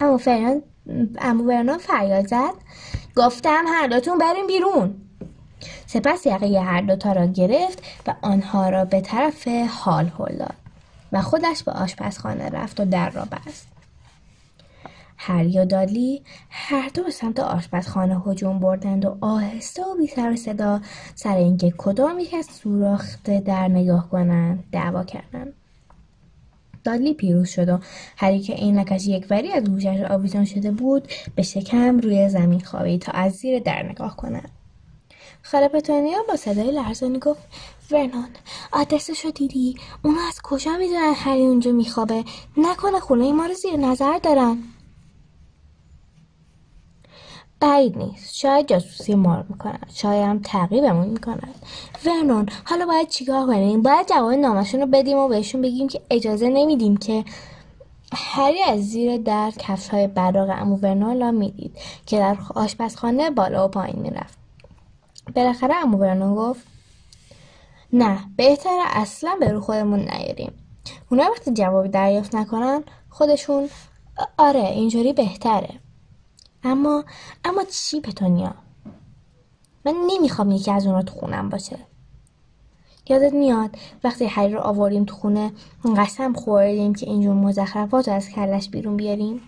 امو 0.04 0.18
فرنان 0.18 0.62
امو 1.18 1.44
ورنان 1.44 1.78
فریاد 1.78 2.26
زد. 2.26 2.54
گفتم 3.16 3.64
هر 3.68 3.86
دوتون 3.86 4.18
بریم 4.18 4.46
بیرون. 4.46 4.94
سپس 5.86 6.26
یقه 6.26 6.60
هر 6.60 6.80
دوتا 6.80 7.12
را 7.12 7.26
گرفت 7.26 7.82
و 8.06 8.14
آنها 8.22 8.68
را 8.68 8.84
به 8.84 9.00
طرف 9.00 9.48
حال 9.48 10.12
هل 10.18 10.36
داد 10.36 10.54
و 11.12 11.22
خودش 11.22 11.62
به 11.62 11.72
آشپزخانه 11.72 12.48
رفت 12.48 12.80
و 12.80 12.84
در 12.84 13.10
را 13.10 13.24
بست. 13.24 13.68
هری 15.16 15.58
و 15.58 15.64
دادلی 15.64 16.22
هر 16.50 16.88
دو 16.94 17.02
به 17.02 17.10
سمت 17.10 17.40
آشپزخانه 17.40 18.22
هجوم 18.26 18.58
بردند 18.58 19.04
و 19.04 19.18
آهسته 19.20 19.82
و 19.82 19.96
بی 19.96 20.06
سر 20.06 20.36
صدا 20.36 20.80
سر 21.14 21.36
اینکه 21.36 21.74
کدام 21.78 22.18
یک 22.18 22.34
از 22.34 22.46
سوراخته 22.46 23.40
در 23.40 23.68
نگاه 23.68 24.10
کنند 24.10 24.64
دعوا 24.72 25.04
کردند. 25.04 25.52
دادلی 26.84 27.14
پیروز 27.14 27.48
شد 27.48 27.68
و 27.68 27.78
هری 28.16 28.40
که 28.40 28.52
عینکش 28.52 29.06
یک 29.06 29.26
وری 29.30 29.52
از 29.52 29.64
گوشش 29.64 30.00
آویزان 30.10 30.44
شده 30.44 30.70
بود 30.70 31.08
به 31.34 31.42
شکم 31.42 31.98
روی 31.98 32.28
زمین 32.28 32.60
خوابید 32.60 33.00
تا 33.00 33.12
از 33.12 33.32
زیر 33.32 33.58
در 33.58 33.82
نگاه 33.82 34.16
کند. 34.16 34.50
خاله 35.42 35.68
پتونیا 35.68 36.18
با 36.28 36.36
صدای 36.36 36.70
لرزانی 36.70 37.18
گفت 37.18 37.42
ورنان 37.90 38.28
آدرسش 38.72 39.24
رو 39.24 39.30
دیدی؟ 39.30 39.76
اونو 40.02 40.18
از 40.28 40.40
کجا 40.42 40.76
می‌دونن 40.76 41.12
هری 41.16 41.42
اونجا 41.42 41.72
میخوابه؟ 41.72 42.24
نکنه 42.56 43.00
خونه 43.00 43.32
ما 43.32 43.46
رو 43.46 43.54
زیر 43.54 43.76
نظر 43.76 44.18
دارن. 44.18 44.58
بعید 47.60 47.98
نیست. 47.98 48.34
شاید 48.34 48.68
جاسوسی 48.68 49.14
ما 49.14 49.34
رو 49.34 49.42
می‌کنن. 49.48 49.80
شاید 49.94 50.24
هم 50.24 50.38
تعقیبمون 50.38 51.08
می‌کنن. 51.08 51.54
ورنون 52.06 52.48
حالا 52.64 52.86
باید 52.86 53.08
چیکار 53.08 53.46
کنیم؟ 53.46 53.82
باید 53.82 54.08
جواب 54.08 54.32
نامشون 54.32 54.80
رو 54.80 54.86
بدیم 54.86 55.18
و 55.18 55.28
بهشون 55.28 55.62
بگیم 55.62 55.88
که 55.88 56.00
اجازه 56.10 56.48
نمیدیم 56.48 56.96
که 56.96 57.24
هری 58.12 58.62
از 58.62 58.80
زیر 58.80 59.16
در 59.16 59.50
کفش 59.50 59.88
های 59.88 60.06
براغ 60.06 60.54
امو 60.58 60.76
ورنون 60.76 61.34
می‌دید 61.34 61.78
که 62.06 62.18
در 62.18 62.36
آشپزخانه 62.54 63.30
بالا 63.30 63.64
و 63.64 63.68
پایین 63.68 63.98
می‌رفت. 63.98 64.38
بالاخره 65.36 65.74
امو 65.74 65.98
ورنون 65.98 66.34
گفت 66.34 66.66
نه 67.92 68.18
بهتر 68.36 68.78
اصلا 68.90 69.36
به 69.40 69.52
رو 69.52 69.60
خودمون 69.60 70.00
نیاریم. 70.00 70.52
اونا 71.10 71.22
وقتی 71.30 71.52
جوابی 71.52 71.88
دریافت 71.88 72.34
نکنن 72.34 72.84
خودشون 73.10 73.68
آره 74.38 74.60
اینجوری 74.60 75.12
بهتره. 75.12 75.68
اما 76.64 77.04
اما 77.44 77.64
چی 77.64 78.00
پتونیا؟ 78.00 78.54
من 79.84 79.94
نمی‌خوام 80.06 80.50
یکی 80.50 80.70
از 80.70 80.86
اونا 80.86 81.02
تو 81.02 81.14
خونم 81.14 81.48
باشه. 81.48 81.78
یادت 83.08 83.32
میاد 83.32 83.76
وقتی 84.04 84.26
هری 84.26 84.52
رو 84.52 84.60
آوردیم 84.60 85.04
تو 85.04 85.14
خونه 85.14 85.52
قسم 85.96 86.32
خوردیم 86.32 86.94
که 86.94 87.06
اینجور 87.06 87.34
مزخرفات 87.34 88.08
رو 88.08 88.14
از 88.14 88.28
کلش 88.28 88.68
بیرون 88.68 88.96
بیاریم؟ 88.96 89.40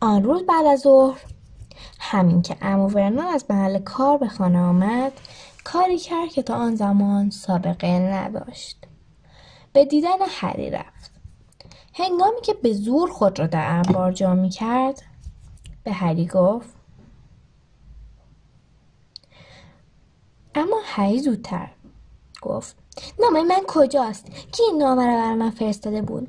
آن 0.00 0.24
روز 0.24 0.42
بعد 0.46 0.66
از 0.66 0.80
ظهر 0.80 1.20
همین 1.98 2.42
که 2.42 2.56
امو 2.62 2.88
ورنان 2.88 3.26
از 3.26 3.44
محل 3.50 3.78
کار 3.78 4.18
به 4.18 4.28
خانه 4.28 4.58
آمد 4.58 5.12
کاری 5.64 5.98
کرد 5.98 6.28
که 6.28 6.42
تا 6.42 6.54
آن 6.54 6.76
زمان 6.76 7.30
سابقه 7.30 7.88
نداشت. 7.88 8.76
به 9.72 9.84
دیدن 9.84 10.18
رفت. 10.72 10.91
هنگامی 11.94 12.40
که 12.40 12.54
به 12.54 12.72
زور 12.72 13.10
خود 13.10 13.38
را 13.38 13.46
در 13.46 13.70
انبار 13.70 14.12
جا 14.12 14.34
می 14.34 14.50
کرد 14.50 15.02
به 15.84 15.92
هری 15.92 16.26
گفت 16.26 16.74
اما 20.54 20.76
هری 20.84 21.18
زودتر 21.18 21.70
گفت 22.42 22.76
نامه 23.20 23.42
من 23.42 23.62
کجاست؟ 23.68 24.26
کی 24.52 24.62
این 24.62 24.82
نامه 24.82 25.06
را 25.06 25.16
برای 25.16 25.34
من 25.34 25.50
فرستاده 25.50 26.02
بود؟ 26.02 26.28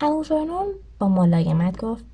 امو 0.00 0.24
با 0.98 1.08
ملایمت 1.08 1.78
گفت 1.78 2.04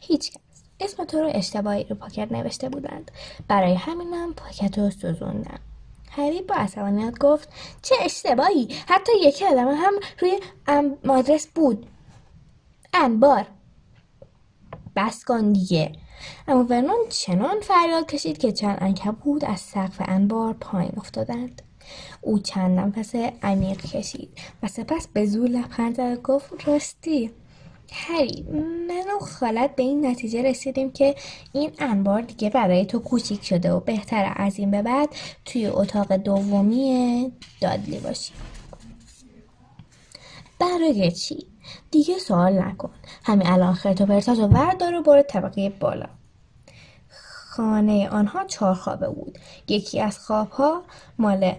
هیچ 0.00 0.30
کس. 0.30 0.40
اسم 0.80 1.04
تو 1.04 1.18
رو 1.18 1.30
اشتباهی 1.34 1.84
رو 1.84 1.96
پاکت 1.96 2.32
نوشته 2.32 2.68
بودند. 2.68 3.10
برای 3.48 3.74
همینم 3.74 4.34
پاکت 4.34 4.78
رو 4.78 4.90
سوزوندم. 4.90 5.60
هری 6.10 6.42
با 6.42 6.54
عصبانیت 6.54 7.18
گفت 7.18 7.48
چه 7.82 7.94
اشتباهی. 8.00 8.68
حتی 8.88 9.12
یکی 9.22 9.44
آدم 9.44 9.68
هم 9.68 9.92
روی 10.20 10.40
آدرس 11.08 11.46
بود. 11.46 11.86
انبار. 12.94 13.46
بس 14.96 15.24
کن 15.24 15.52
دیگه. 15.52 15.92
اما 16.48 16.64
ورنون 16.64 16.98
چنان 17.08 17.60
فریاد 17.60 18.06
کشید 18.06 18.38
که 18.38 18.52
چند 18.52 18.78
انکبود 18.80 19.44
از 19.44 19.60
سقف 19.60 20.02
انبار 20.04 20.52
پایین 20.52 20.92
افتادند. 20.96 21.62
او 22.20 22.38
چند 22.38 22.78
نفس 22.78 23.14
عمیق 23.42 23.80
کشید 23.80 24.38
و 24.62 24.68
سپس 24.68 25.08
به 25.08 25.26
زور 25.26 25.48
لبخند 25.48 26.00
گفت 26.22 26.68
راستی؟ 26.68 27.30
هری 27.92 28.42
من 28.88 29.04
و 29.16 29.18
خالت 29.18 29.76
به 29.76 29.82
این 29.82 30.06
نتیجه 30.06 30.42
رسیدیم 30.42 30.92
که 30.92 31.14
این 31.52 31.72
انبار 31.78 32.22
دیگه 32.22 32.50
برای 32.50 32.86
تو 32.86 32.98
کوچیک 32.98 33.44
شده 33.44 33.72
و 33.72 33.80
بهتره 33.80 34.32
از 34.36 34.58
این 34.58 34.70
به 34.70 34.82
بعد 34.82 35.08
توی 35.44 35.66
اتاق 35.66 36.12
دومی 36.12 37.32
دادلی 37.60 37.98
باشی. 37.98 38.32
برای 40.58 41.12
چی؟ 41.12 41.46
دیگه 41.90 42.18
سوال 42.18 42.58
نکن. 42.58 42.90
همین 43.24 43.46
الان 43.46 43.74
خرت 43.74 44.00
و 44.00 44.06
پرتات 44.06 44.38
و 44.38 44.46
وردار 44.46 44.94
و 44.94 45.02
برو 45.02 45.22
طبقه 45.22 45.70
بالا. 45.70 46.06
خانه 47.56 48.08
آنها 48.08 48.44
چهار 48.44 48.74
خوابه 48.74 49.08
بود. 49.08 49.38
یکی 49.68 50.00
از 50.00 50.18
خوابها 50.18 50.82
مال 51.18 51.52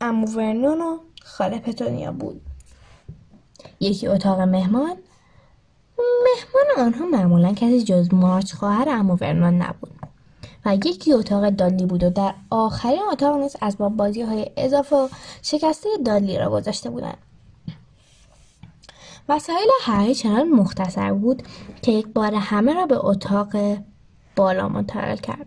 امو 0.00 0.26
ورنون 0.26 0.80
و 0.80 0.98
خاله 1.22 1.58
پتونیا 1.58 2.12
بود. 2.12 2.40
یکی 3.80 4.08
اتاق 4.08 4.40
مهمان 4.40 4.96
مهمان 6.24 6.86
آنها 6.86 7.06
معمولا 7.06 7.52
کسی 7.52 7.82
جز 7.82 8.14
مارچ 8.14 8.52
خواهر 8.52 8.88
امو 8.88 9.16
ورنون 9.20 9.54
نبود 9.54 9.90
و 10.64 10.74
یکی 10.74 11.12
اتاق 11.12 11.50
دالی 11.50 11.86
بود 11.86 12.02
و 12.02 12.10
در 12.10 12.34
آخرین 12.50 13.02
اتاق 13.12 13.36
نیز 13.36 13.56
اسباب 13.62 13.96
بازی 13.96 14.22
های 14.22 14.50
اضافه 14.56 14.96
و 14.96 15.08
شکسته 15.42 15.88
دالی 16.06 16.38
را 16.38 16.50
گذاشته 16.50 16.90
بودند. 16.90 17.18
وسایل 19.28 19.68
هری 19.82 20.14
چنان 20.14 20.48
مختصر 20.48 21.12
بود 21.12 21.42
که 21.82 21.92
یک 21.92 22.06
بار 22.06 22.34
همه 22.34 22.74
را 22.74 22.86
به 22.86 23.04
اتاق 23.04 23.56
بالا 24.36 24.68
منتقل 24.68 25.16
کرد. 25.16 25.46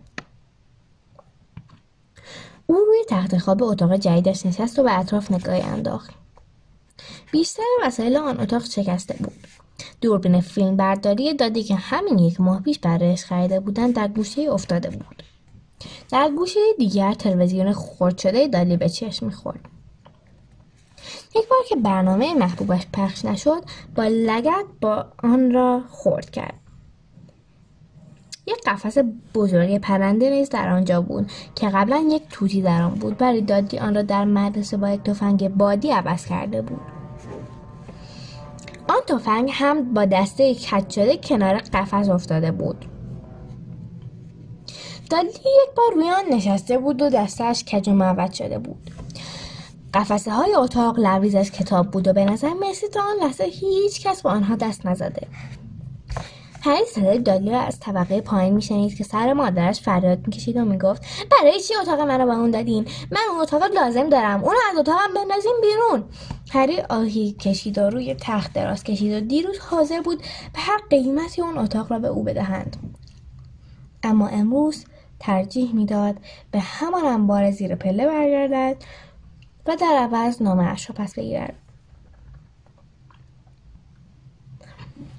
او 2.66 2.76
روی 2.76 3.04
تخت 3.08 3.38
خواب 3.38 3.62
اتاق 3.62 3.96
جدیدش 3.96 4.46
نشست 4.46 4.78
و 4.78 4.82
به 4.82 4.98
اطراف 4.98 5.32
نگاهی 5.32 5.60
انداخت. 5.60 6.10
بیشتر 7.32 7.62
وسایل 7.82 8.16
آن 8.16 8.40
اتاق 8.40 8.64
شکسته 8.64 9.14
بود. 9.18 9.46
دوربین 10.00 10.40
فیلم 10.40 10.76
برداری 10.76 11.34
دادی 11.34 11.62
که 11.62 11.74
همین 11.74 12.18
یک 12.18 12.40
ماه 12.40 12.62
پیش 12.62 12.78
برایش 12.78 13.24
خریده 13.24 13.60
بودند 13.60 13.94
در 13.94 14.08
گوشه 14.08 14.42
افتاده 14.42 14.90
بود. 14.90 15.22
در 16.10 16.30
گوشه 16.36 16.60
دیگر 16.78 17.14
تلویزیون 17.14 17.72
خرد 17.72 18.18
شده 18.18 18.48
دالی 18.48 18.76
به 18.76 18.88
چشم 18.88 19.26
می‌خورد. 19.26 19.60
یک 21.36 21.48
بار 21.48 21.58
که 21.68 21.76
برنامه 21.76 22.34
محبوبش 22.34 22.86
پخش 22.92 23.24
نشد 23.24 23.62
با 23.94 24.04
لگت 24.04 24.64
با 24.80 25.06
آن 25.22 25.52
را 25.52 25.82
خورد 25.90 26.30
کرد. 26.30 26.54
یک 28.46 28.60
قفس 28.66 28.98
بزرگ 29.34 29.78
پرنده 29.78 30.30
نیز 30.30 30.48
در 30.48 30.68
آنجا 30.68 31.00
بود 31.00 31.30
که 31.54 31.68
قبلا 31.68 32.08
یک 32.10 32.22
توتی 32.30 32.62
در 32.62 32.82
آن 32.82 32.94
بود. 32.94 33.16
ولی 33.20 33.40
دادی 33.40 33.78
آن 33.78 33.94
را 33.94 34.02
در 34.02 34.24
مدرسه 34.24 34.76
با 34.76 34.90
یک 34.90 35.02
تفنگ 35.02 35.48
بادی 35.48 35.90
عوض 35.90 36.26
کرده 36.26 36.62
بود. 36.62 36.95
آن 38.88 39.00
تفنگ 39.06 39.50
هم 39.52 39.94
با 39.94 40.04
دسته 40.04 40.54
کج 40.54 40.90
شده 40.90 41.16
کنار 41.16 41.56
قفس 41.58 42.08
افتاده 42.08 42.52
بود. 42.52 42.84
دادی 45.10 45.28
یک 45.28 45.74
بار 45.76 45.94
روی 45.94 46.10
آن 46.10 46.24
نشسته 46.30 46.78
بود 46.78 47.02
و 47.02 47.10
دستش 47.10 47.64
کج 47.64 47.88
و 47.88 47.92
معوج 47.92 48.32
شده 48.32 48.58
بود. 48.58 48.90
قفسه 49.94 50.30
های 50.30 50.54
اتاق 50.54 50.98
لبریز 50.98 51.34
از 51.34 51.50
کتاب 51.50 51.90
بود 51.90 52.08
و 52.08 52.12
به 52.12 52.24
نظر 52.24 52.52
مرسی 52.54 52.88
تا 52.88 53.00
آن 53.00 53.26
لحظه 53.26 53.44
هیچ 53.44 54.06
کس 54.06 54.22
با 54.22 54.30
آنها 54.30 54.56
دست 54.56 54.86
نزده. 54.86 55.26
هری 56.66 56.84
صدای 56.84 57.18
دالی 57.18 57.50
را 57.50 57.60
از 57.60 57.80
طبقه 57.80 58.20
پایین 58.20 58.54
میشنید 58.54 58.96
که 58.96 59.04
سر 59.04 59.32
مادرش 59.32 59.80
فریاد 59.80 60.26
می‌کشید 60.26 60.56
و 60.56 60.64
می‌گفت 60.64 61.02
برای 61.30 61.60
چی 61.60 61.74
اتاق 61.74 62.00
منو 62.00 62.26
به 62.26 62.32
اون 62.32 62.50
دادین 62.50 62.86
من 63.10 63.20
اون 63.30 63.40
اتاق 63.40 63.64
لازم 63.64 64.08
دارم. 64.08 64.44
اون 64.44 64.54
از 64.72 64.78
اتاقم 64.78 65.14
بندازیم 65.14 65.52
بیرون. 65.60 66.04
هری 66.50 66.80
آهی 66.80 67.32
کشید 67.32 67.78
و 67.78 67.90
روی 67.90 68.14
تخت 68.14 68.52
دراز 68.52 68.84
کشید 68.84 69.12
و 69.12 69.26
دیروز 69.26 69.58
حاضر 69.58 70.00
بود 70.00 70.18
به 70.52 70.60
هر 70.60 70.80
قیمتی 70.90 71.42
اون 71.42 71.58
اتاق 71.58 71.92
را 71.92 71.98
به 71.98 72.08
او 72.08 72.22
بدهند. 72.22 72.76
اما 74.02 74.28
امروز 74.28 74.84
ترجیح 75.20 75.74
می‌داد 75.74 76.16
به 76.50 76.60
همان 76.60 77.04
انبار 77.04 77.50
زیر 77.50 77.74
پله 77.74 78.06
برگردد 78.06 78.76
و 79.66 79.76
در 79.76 80.08
عوض 80.12 80.42
نامه 80.42 80.64
اش 80.64 80.90
را 80.90 80.96
پس 80.98 81.14
بگیرد. 81.14 81.54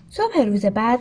صبح 0.09 0.41
روز 0.41 0.65
بعد 0.65 0.99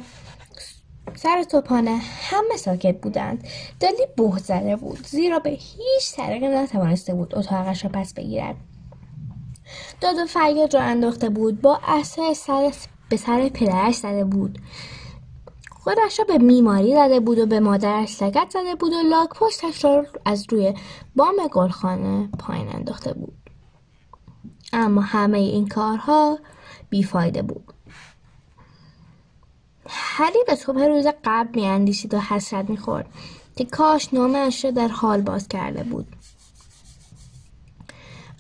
سر 1.17 1.45
صبحانه 1.49 2.01
همه 2.31 2.57
ساکت 2.57 3.01
بودند. 3.01 3.45
دلی 3.81 4.07
بهت 4.17 4.39
زده 4.39 4.77
بود 4.77 5.07
زیرا 5.07 5.39
به 5.39 5.51
هیچ 5.51 6.15
طریقی 6.17 6.49
نتوانسته 6.49 7.15
بود 7.15 7.35
اتاقش 7.35 7.85
را 7.85 7.91
پس 7.95 8.15
بگیرد. 8.15 8.57
داد 10.01 10.17
و 10.19 10.27
فریاد 10.27 10.75
را 10.75 10.81
انداخته 10.81 11.29
بود 11.29 11.61
با 11.61 11.81
اصای 11.87 12.35
سر 12.35 12.73
به 13.09 13.17
سر 13.17 13.49
پدرش 13.49 13.95
زده 13.95 14.25
بود. 14.25 14.59
خودش 15.71 16.19
را 16.19 16.25
به 16.25 16.39
میماری 16.39 16.95
زده 16.95 17.21
بود 17.21 17.39
و 17.39 17.47
به 17.47 17.61
مادرش 17.61 18.23
لگت 18.23 18.51
زده 18.51 18.75
بود 18.75 18.93
و 18.93 19.09
لاک 19.11 19.29
پشتش 19.29 19.85
را 19.85 20.07
از 20.25 20.47
روی 20.51 20.75
بام 21.17 21.37
گلخانه 21.53 22.29
پایین 22.39 22.69
انداخته 22.69 23.13
بود. 23.13 23.35
اما 24.73 25.01
همه 25.01 25.39
این 25.39 25.69
کارها 25.69 26.39
بیفایده 26.91 27.43
بود. 27.43 27.76
هری 29.89 30.39
به 30.47 30.55
صبح 30.55 30.85
روز 30.85 31.07
قبل 31.25 31.61
میاندیشید 31.61 32.15
و 32.15 32.21
حسرت 32.21 32.71
می‌خورد 32.71 33.07
که 33.57 33.65
کاش 33.65 34.15
نامش 34.15 34.65
را 34.65 34.71
در 34.71 34.89
حال 34.89 35.21
باز 35.23 35.49
کرده 35.49 35.83
بود. 35.83 36.07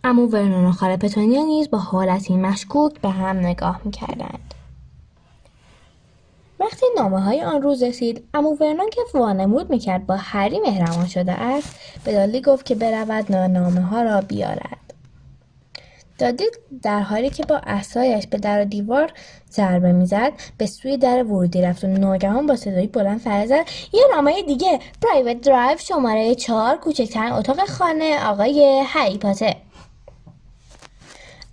اما 0.05 0.27
ورنون 0.27 0.65
و 0.65 0.73
خاله 0.73 0.97
پتونیا 0.97 1.43
نیز 1.43 1.71
با 1.71 1.79
حالتی 1.79 2.37
مشکوک 2.37 3.01
به 3.01 3.09
هم 3.09 3.37
نگاه 3.37 3.81
می‌کردند. 3.85 4.55
وقتی 6.61 6.87
نامه 6.97 7.21
های 7.21 7.43
آن 7.43 7.63
روز 7.63 7.83
رسید 7.83 8.29
امو 8.35 8.57
ورنون 8.61 8.91
که 8.91 9.01
وانمود 9.15 9.71
می‌کرد 9.71 10.07
با 10.07 10.17
هری 10.17 10.61
مهربان 10.61 11.07
شده 11.07 11.33
است 11.33 11.77
به 12.05 12.13
دالی 12.13 12.41
گفت 12.41 12.67
که 12.67 12.75
برود 12.75 13.33
نامه 13.33 13.81
ها 13.81 14.03
را 14.03 14.21
بیارد. 14.21 14.86
دادی 16.19 16.45
در 16.83 17.01
حالی 17.01 17.31
که 17.31 17.45
با 17.45 17.57
احسایش 17.57 18.27
به 18.27 18.39
در 18.39 18.63
و 18.63 18.65
دیوار 18.65 19.13
ضربه 19.51 19.93
می‌زد 19.93 20.33
به 20.59 20.67
سوی 20.67 20.97
در 20.97 21.23
ورودی 21.23 21.63
رفت 21.63 21.85
و 21.85 21.87
ناگهان 21.87 22.47
با 22.47 22.57
صدایی 22.57 22.87
بلند 22.87 23.21
فریاد 23.21 23.47
زد. 23.47 23.65
یه 23.93 24.03
نامه 24.15 24.43
دیگه 24.43 24.81
پرایوت 25.03 25.41
درایو 25.41 25.79
شماره 25.79 26.35
چهار 26.35 26.77
کوچکترین 26.77 27.33
اتاق 27.33 27.69
خانه 27.69 28.27
آقای 28.27 28.83
هری 28.87 29.19
پاتر 29.19 29.57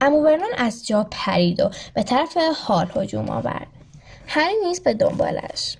امو 0.02 0.38
از 0.58 0.88
جا 0.88 1.08
پرید 1.12 1.60
و 1.60 1.70
به 1.94 2.04
طرف 2.04 2.38
حال 2.38 2.92
هجوم 2.96 3.30
آورد. 3.30 3.68
هری 4.28 4.54
نیز 4.66 4.84
به 4.84 4.94
دنبالش. 4.94 5.78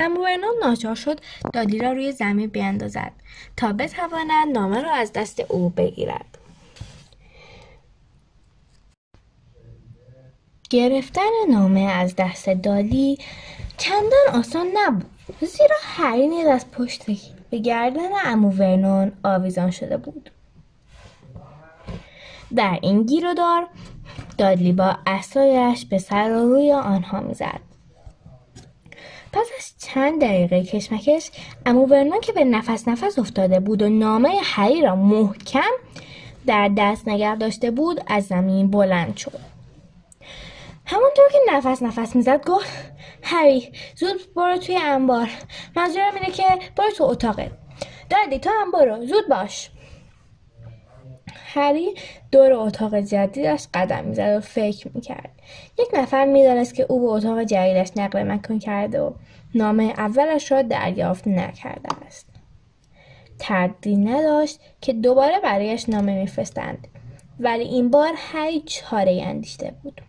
امو 0.00 0.26
ناچار 0.62 0.94
شد 0.94 1.20
دادی 1.52 1.78
را 1.78 1.92
روی 1.92 2.12
زمین 2.12 2.46
بیاندازد 2.46 3.12
تا 3.56 3.72
بتواند 3.72 4.48
نامه 4.52 4.82
را 4.82 4.92
از 4.92 5.12
دست 5.12 5.40
او 5.48 5.68
بگیرد. 5.70 6.31
گرفتن 10.72 11.30
نامه 11.50 11.80
از 11.80 12.16
دست 12.16 12.48
دالی 12.50 13.18
چندان 13.76 14.40
آسان 14.40 14.66
نبود. 14.74 15.04
زیرا 15.40 15.76
هری 15.82 16.28
نیز 16.28 16.46
از 16.46 16.70
پشت 16.70 17.04
به 17.50 17.58
گردن 17.58 18.08
امو 18.24 18.50
ورنون 18.50 19.12
آویزان 19.24 19.70
شده 19.70 19.96
بود. 19.96 20.30
در 22.56 22.78
این 22.82 23.06
دار 23.36 23.66
دادلی 24.38 24.72
با 24.72 24.96
اسایش 25.06 25.84
به 25.84 25.98
سر 25.98 26.30
و 26.30 26.48
روی 26.48 26.72
آنها 26.72 27.20
می‌زد. 27.20 27.60
پس 29.32 29.46
از 29.58 29.72
چند 29.78 30.20
دقیقه 30.20 30.64
کشمکش 30.64 31.30
امو 31.66 31.86
ورنون 31.86 32.20
که 32.20 32.32
به 32.32 32.44
نفس 32.44 32.88
نفس 32.88 33.18
افتاده 33.18 33.60
بود 33.60 33.82
و 33.82 33.88
نامه 33.88 34.30
هری 34.42 34.80
را 34.82 34.96
محکم 34.96 35.70
در 36.46 36.70
دست 36.76 37.08
نگه 37.08 37.36
داشته 37.36 37.70
بود 37.70 38.00
از 38.06 38.24
زمین 38.26 38.70
بلند 38.70 39.16
شد. 39.16 39.51
همونطور 40.86 41.24
که 41.32 41.38
نفس 41.52 41.82
نفس 41.82 42.16
می‌زد 42.16 42.44
گفت 42.46 42.92
هری 43.22 43.72
زود 43.96 44.34
برو 44.36 44.56
توی 44.56 44.76
انبار. 44.76 45.28
منظورم 45.76 46.14
اینه 46.14 46.30
که 46.30 46.44
برو 46.76 46.90
تو 46.96 47.04
اتاقه 47.04 47.50
دادی 48.10 48.38
تو 48.38 48.50
هم 48.60 48.70
برو. 48.70 49.06
زود 49.06 49.28
باش. 49.30 49.70
هری 51.34 51.94
دور 52.32 52.52
اتاق 52.52 52.94
جدیدش 53.00 53.66
قدم 53.74 54.04
می‌زد 54.04 54.36
و 54.36 54.40
فکر 54.40 54.90
می‌کرد. 54.94 55.30
یک 55.78 55.88
نفر 55.94 56.24
می‌دانست 56.24 56.74
که 56.74 56.86
او 56.88 57.00
به 57.00 57.06
اتاق 57.06 57.42
جدیدش 57.42 57.90
نقل 57.96 58.22
مکان 58.22 58.58
کرده 58.58 59.00
و 59.00 59.12
نامه 59.54 59.84
اولش 59.84 60.52
را 60.52 60.62
دریافت 60.62 61.28
نکرده 61.28 61.88
است. 62.06 62.26
تردید 63.38 64.08
نداشت 64.08 64.60
که 64.80 64.92
دوباره 64.92 65.40
برایش 65.40 65.88
نامه 65.88 66.20
میفرستند. 66.20 66.88
ولی 67.40 67.64
این 67.64 67.90
بار 67.90 68.12
هری 68.16 68.60
چاره 68.60 69.22
اندیشته 69.22 69.74
بود. 69.82 70.00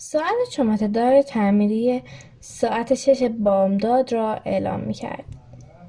ساعت 0.00 0.48
چماتدار 0.50 1.22
تعمیری 1.22 2.02
ساعت 2.40 2.94
شش 2.94 3.22
بامداد 3.22 4.12
را 4.12 4.34
اعلام 4.34 4.80
می 4.80 4.94
کرد. 4.94 5.24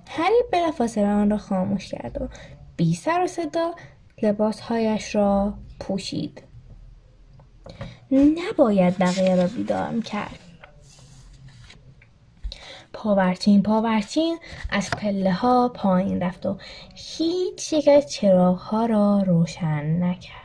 هری 0.07 0.43
بلافاصله 0.51 1.07
آن 1.07 1.29
را 1.29 1.37
خاموش 1.37 1.91
کرد 1.91 2.21
و 2.21 2.27
بی 2.77 2.93
سر 2.93 3.23
و 3.23 3.27
صدا 3.27 3.71
لباسهایش 4.21 5.15
را 5.15 5.53
پوشید. 5.79 6.43
نباید 8.11 8.97
بقیه 8.97 9.35
را 9.35 9.47
بیدار 9.47 9.99
کرد. 9.99 10.39
پاورچین 12.93 13.63
پاورچین 13.63 14.37
از 14.69 14.89
پله 14.89 15.31
ها 15.31 15.69
پایین 15.69 16.21
رفت 16.21 16.45
و 16.45 16.57
هیچ 16.95 17.73
یک 17.73 17.87
از 17.87 18.11
چراغ 18.11 18.57
ها 18.57 18.85
را 18.85 19.23
روشن 19.27 20.03
نکرد. 20.03 20.38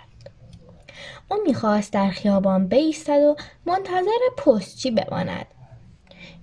او 1.31 1.37
می‌خواست 1.47 1.93
در 1.93 2.11
خیابان 2.11 2.67
بیستد 2.67 3.23
و 3.23 3.37
منتظر 3.67 4.21
پستچی 4.37 4.91
بماند. 4.91 5.47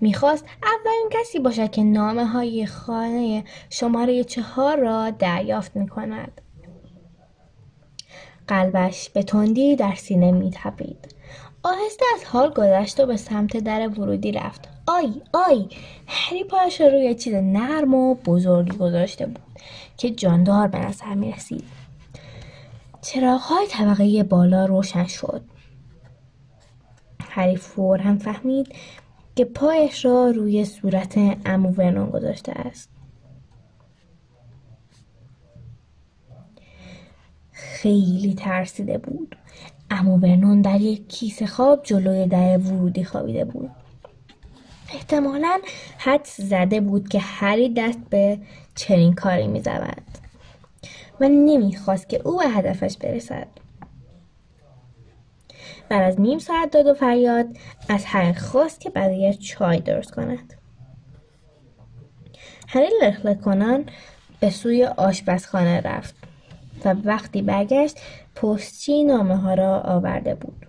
می‌خواست 0.02 0.46
اولین 0.64 1.10
کسی 1.12 1.40
باشد 1.40 1.72
که 1.72 1.84
نامه 1.84 2.26
های 2.26 2.66
خانه 2.66 3.44
شماره 3.70 4.24
چهار 4.24 4.78
را 4.78 5.10
دریافت 5.10 5.76
می‌کند. 5.76 6.42
قلبش 8.48 9.10
به 9.10 9.24
تندی 9.24 9.76
در 9.76 9.96
سینه 9.96 10.32
میتپید. 10.32 11.16
آهسته 11.64 12.06
از 12.16 12.26
حال 12.26 12.54
گذشت 12.54 13.00
و 13.00 13.06
به 13.06 13.18
سمت 13.18 13.58
در 13.58 13.88
ورودی 13.88 14.32
رفت. 14.32 14.68
آی 14.88 15.22
آی! 15.34 15.68
هری 16.08 16.44
پایش 16.44 16.82
روی 16.82 17.16
چیز 17.16 17.34
نرم 17.34 17.94
و 17.94 18.16
بزرگی 18.16 18.78
گذاشته 18.78 19.26
بود 19.26 19.40
که 19.98 20.10
جاندار 20.10 20.68
به 20.68 20.78
نظر 20.78 21.14
می 21.14 21.32
رسید 23.02 23.38
های 23.38 23.68
طبقه 23.70 24.24
بالا 24.24 24.66
روشن 24.66 25.08
شد. 25.08 25.42
هری 27.20 27.56
هم 28.02 28.18
فهمید 28.18 28.76
که 29.36 29.46
پایش 29.46 30.06
را 30.06 30.30
روی 30.30 30.66
صورت 30.66 31.18
امو 31.46 31.70
ورنون 31.70 32.10
گذاشته 32.10 32.52
است. 32.52 32.90
خیلی 37.52 38.34
ترسیده 38.34 38.98
بود. 38.98 39.36
امو 39.90 40.18
ورنون 40.18 40.62
در 40.62 40.82
یک 40.82 41.08
کیسه 41.08 41.46
خواب 41.46 41.84
جلوی 41.84 42.28
در 42.28 42.58
ورودی 42.58 43.04
خوابیده 43.04 43.46
بود. 43.46 43.72
احتمالا 44.94 45.60
حدس 45.98 46.42
زده 46.42 46.82
بود 46.82 47.10
که 47.10 47.20
هری 47.20 47.74
دست 47.74 48.00
به 48.10 48.40
چنین 48.76 49.14
کاری 49.14 49.48
میزود 49.48 50.11
و 51.22 51.30
نمی‌خواست 51.30 52.10
که 52.10 52.22
او 52.26 52.38
به 52.38 52.50
هدفش 52.50 52.98
برسد. 52.98 53.48
بعد 55.90 56.02
از 56.02 56.22
نیم 56.22 56.40
ساعت 56.40 56.72
داد 56.72 56.88
و 56.88 56.94
فریاد 56.94 57.46
از 57.90 58.06
هری 58.06 58.34
خواست 58.34 58.80
که 58.80 58.90
برای 58.90 59.34
چای 59.34 59.80
درست 59.80 60.12
کند. 60.12 60.54
هری 62.68 62.90
لخلک 63.02 63.42
کنان 63.42 63.86
به 64.40 64.50
سوی 64.50 64.86
آشپزخانه 64.86 65.82
رفت 65.82 66.16
و 66.86 66.96
وقتی 67.04 67.42
برگشت 67.42 68.00
پستچی 68.36 69.04
نامه 69.04 69.38
ها 69.38 69.54
را 69.54 69.80
آورده 69.80 70.36
بود 70.36 70.66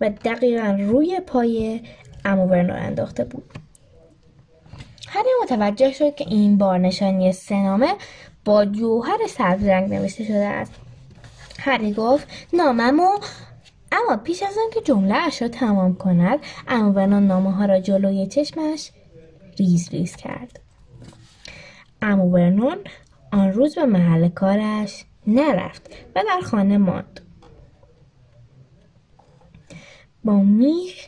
و 0.00 0.10
دقیقا 0.10 0.76
روی 0.80 1.20
پای 1.26 1.80
امو 2.24 2.46
ورنون 2.46 2.76
انداخته 2.76 3.24
بود. 3.24 3.44
هری 5.08 5.28
متوجه 5.42 5.92
شد 5.92 6.14
که 6.14 6.24
این 6.28 6.58
بار 6.58 6.78
نشانی 6.78 7.32
سنامه 7.32 7.94
با 8.50 8.64
جوهر 8.64 9.18
سبز 9.28 9.64
رنگ 9.64 9.94
نوشته 9.94 10.24
شده 10.24 10.46
است. 10.46 10.72
هری 11.58 11.92
گفت 11.92 12.28
ناممو 12.52 13.18
اما 13.92 14.16
پیش 14.16 14.42
از 14.42 14.56
آنکه 14.64 14.80
جمله 14.80 15.14
اش 15.14 15.42
را 15.42 15.48
تمام 15.48 15.94
کند 15.94 16.38
امو 16.68 16.92
ورنون 16.92 17.26
نامه 17.26 17.52
ها 17.52 17.64
را 17.64 17.80
جلوی 17.80 18.26
چشمش 18.26 18.90
ریز 19.58 19.88
ریز 19.88 20.16
کرد. 20.16 20.60
امو 22.02 22.30
ورنون 22.30 22.76
آن 23.32 23.52
روز 23.52 23.74
به 23.74 23.84
محل 23.84 24.28
کارش 24.28 25.04
نرفت 25.26 25.90
و 26.16 26.22
در 26.26 26.40
خانه 26.40 26.78
ماند. 26.78 27.20
با 30.24 30.36
میخ 30.36 31.06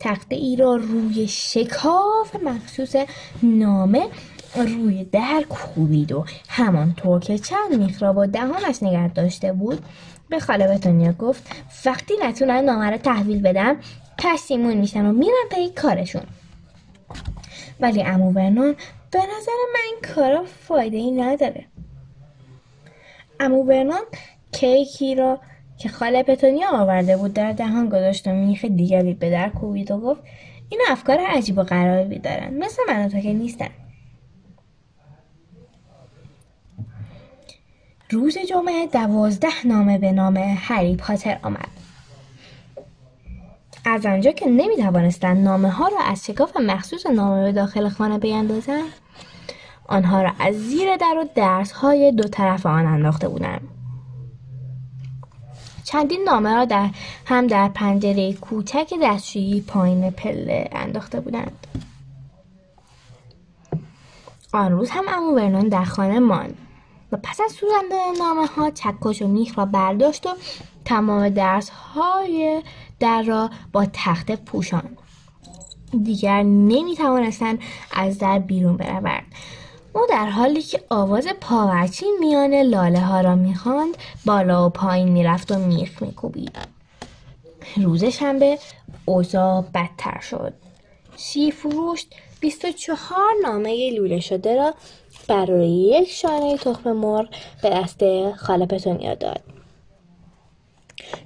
تخته 0.00 0.34
ای 0.34 0.56
را 0.56 0.76
روی 0.76 1.28
شکاف 1.28 2.36
مخصوص 2.44 2.96
نامه 3.42 4.08
روی 4.56 5.04
در 5.04 5.44
کوبید 5.48 6.12
و 6.12 6.24
همانطور 6.48 7.20
که 7.20 7.38
چند 7.38 7.74
میخ 7.78 8.02
را 8.02 8.12
با 8.12 8.26
دهانش 8.26 8.82
نگه 8.82 9.08
داشته 9.08 9.52
بود 9.52 9.84
به 10.28 10.40
خاله 10.40 10.68
بتونیا 10.68 11.12
گفت 11.12 11.42
وقتی 11.84 12.14
نتونن 12.22 12.64
نامه 12.64 12.90
را 12.90 12.98
تحویل 12.98 13.42
بدم 13.42 13.76
پشیمون 14.18 14.74
میشن 14.74 15.06
و 15.06 15.12
میرن 15.12 15.44
پی 15.50 15.68
کارشون. 15.68 16.22
ولی 17.80 18.02
امو 18.02 18.32
ورنون 18.32 18.76
به 19.10 19.18
نظر 19.18 19.52
من 19.74 20.14
کارا 20.14 20.44
فایده 20.44 20.96
ای 20.96 21.10
نداره. 21.10 21.64
امو 23.40 23.62
ورنون 23.62 24.02
کیکی 24.52 25.14
را 25.14 25.40
که 25.78 25.88
خاله 25.88 26.22
پتونیا 26.22 26.68
آورده 26.70 27.16
بود 27.16 27.34
در 27.34 27.52
دهان 27.52 27.88
گذاشت 27.88 28.28
و 28.28 28.30
میخ 28.30 28.64
دیگری 28.64 29.14
به 29.14 29.30
در 29.30 29.48
کوبید 29.48 29.90
و 29.90 29.98
گفت 30.00 30.20
این 30.68 30.80
افکار 30.90 31.18
عجیب 31.20 31.58
و 31.58 31.62
غرایبی 31.62 32.18
دارن 32.18 32.54
مثل 32.54 32.82
من 32.88 33.08
تو 33.08 33.20
که 33.20 33.32
نیستن. 33.32 33.68
روز 38.12 38.38
جمعه 38.38 38.86
دوازده 38.86 39.66
نامه 39.66 39.98
به 39.98 40.12
نام 40.12 40.36
هری 40.36 40.96
پاتر 40.96 41.38
آمد. 41.42 41.68
از 43.84 44.06
آنجا 44.06 44.32
که 44.32 44.46
نمی 44.46 44.76
توانستند 44.76 45.44
نامه 45.44 45.70
ها 45.70 45.88
را 45.88 45.98
از 46.04 46.26
شکاف 46.26 46.56
مخصوص 46.56 47.06
نامه 47.06 47.42
به 47.42 47.52
داخل 47.52 47.88
خانه 47.88 48.18
بیندازند 48.18 48.92
آنها 49.86 50.22
را 50.22 50.32
از 50.38 50.54
زیر 50.54 50.96
در 50.96 51.14
و 51.18 51.28
درس 51.34 51.72
های 51.72 52.12
دو 52.12 52.28
طرف 52.28 52.66
آن 52.66 52.86
انداخته 52.86 53.28
بودند. 53.28 53.68
چندین 55.84 56.24
نامه 56.24 56.54
را 56.54 56.64
در 56.64 56.90
هم 57.26 57.46
در 57.46 57.68
پنجره 57.68 58.32
کوچک 58.32 58.94
دستشویی 59.02 59.60
پایین 59.60 60.10
پله 60.10 60.68
انداخته 60.72 61.20
بودند. 61.20 61.66
آن 64.52 64.72
روز 64.72 64.90
هم 64.90 65.04
امو 65.08 65.36
ورنون 65.36 65.68
در 65.68 65.84
خانه 65.84 66.18
ماند. 66.18 66.61
و 67.12 67.16
پس 67.22 67.40
از 67.40 67.52
سوزاندن 67.52 68.18
نامه 68.18 68.46
ها 68.46 68.70
چکش 68.70 69.22
و 69.22 69.26
میخ 69.28 69.58
را 69.58 69.66
برداشت 69.66 70.26
و 70.26 70.30
تمام 70.84 71.28
درس 71.28 71.68
های 71.68 72.62
در 73.00 73.22
را 73.22 73.50
با 73.72 73.86
تخته 73.92 74.36
پوشان 74.36 74.96
دیگر 76.02 76.42
نمی 76.42 76.96
توانستند 76.96 77.58
از 77.92 78.18
در 78.18 78.38
بیرون 78.38 78.76
بروند. 78.76 79.24
او 79.92 80.00
در 80.10 80.26
حالی 80.26 80.62
که 80.62 80.80
آواز 80.90 81.28
پاورچی 81.40 82.06
میان 82.20 82.54
لاله 82.54 83.00
ها 83.00 83.20
را 83.20 83.34
می‌خواند 83.34 83.96
بالا 84.26 84.66
و 84.66 84.70
پایین 84.70 85.08
می‌رفت 85.08 85.52
و 85.52 85.58
میخ 85.58 86.02
میکوبید. 86.02 86.56
روز 87.76 88.04
شنبه 88.04 88.58
اوضاع 89.04 89.64
بدتر 89.74 90.20
شد. 90.20 90.54
شیر 91.16 91.54
فروش 91.54 92.04
24 92.40 93.18
نامه 93.42 93.90
لوله 93.90 94.20
شده 94.20 94.56
را 94.56 94.74
برای 95.28 95.70
یک 95.70 96.08
شانه 96.08 96.56
تخم 96.56 96.92
مرغ 96.92 97.28
به 97.62 97.70
دست 97.70 98.30
خاله 98.32 98.66
پتونیا 98.66 99.14
داد. 99.14 99.40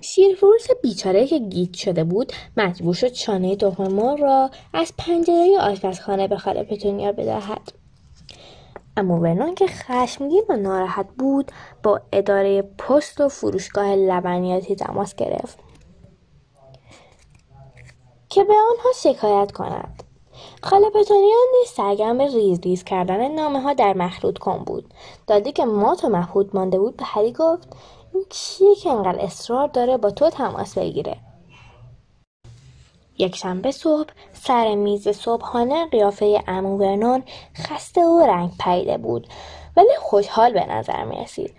شیرفروش 0.00 0.66
بیچاره 0.82 1.26
که 1.26 1.38
گیت 1.38 1.74
شده 1.74 2.04
بود 2.04 2.32
مجبور 2.56 2.94
شد 2.94 3.12
شانه 3.12 3.56
تخم 3.56 3.86
مرغ 3.86 4.20
را 4.20 4.50
از 4.72 4.92
پنجره 4.98 5.58
آشپزخانه 5.60 6.28
به 6.28 6.36
خاله 6.36 6.62
پتونیا 6.62 7.12
بدهد. 7.12 7.72
اما 8.96 9.20
ورنون 9.20 9.54
که 9.54 9.66
خشمگین 9.66 10.44
و 10.48 10.56
ناراحت 10.56 11.06
بود 11.18 11.52
با 11.82 12.00
اداره 12.12 12.62
پست 12.62 13.20
و 13.20 13.28
فروشگاه 13.28 13.94
لبنیاتی 13.94 14.76
تماس 14.76 15.14
گرفت. 15.14 15.58
که 18.28 18.44
به 18.44 18.52
آنها 18.52 18.92
شکایت 19.02 19.52
کند. 19.52 20.02
خاله 20.62 20.90
پتونیا 20.90 21.36
نیز 21.58 21.68
سرگرم 21.68 22.20
ریز 22.20 22.60
ریز 22.60 22.84
کردن 22.84 23.28
نامه 23.34 23.60
ها 23.60 23.72
در 23.72 23.92
مخلوط 23.92 24.38
کن 24.38 24.58
بود. 24.58 24.94
دادی 25.26 25.52
که 25.52 25.64
مات 25.64 26.04
و 26.04 26.08
مبهوت 26.08 26.54
مانده 26.54 26.78
بود 26.78 26.96
به 26.96 27.04
هری 27.04 27.32
گفت 27.32 27.68
این 28.14 28.24
کیه 28.30 28.74
که 28.74 28.90
انقدر 28.90 29.18
اصرار 29.20 29.68
داره 29.68 29.96
با 29.96 30.10
تو 30.10 30.30
تماس 30.30 30.78
بگیره؟ 30.78 31.16
یک 33.18 33.36
شنبه 33.36 33.70
صبح 33.70 34.08
سر 34.32 34.74
میز 34.74 35.08
صبحانه 35.08 35.86
قیافه 35.86 36.42
امو 36.46 36.78
ورنون 36.78 37.22
خسته 37.56 38.00
و 38.00 38.26
رنگ 38.26 38.50
پریده 38.58 38.98
بود 38.98 39.26
ولی 39.76 39.96
خوشحال 40.00 40.52
به 40.52 40.66
نظر 40.66 41.04
می 41.04 41.16
رسید 41.16 41.54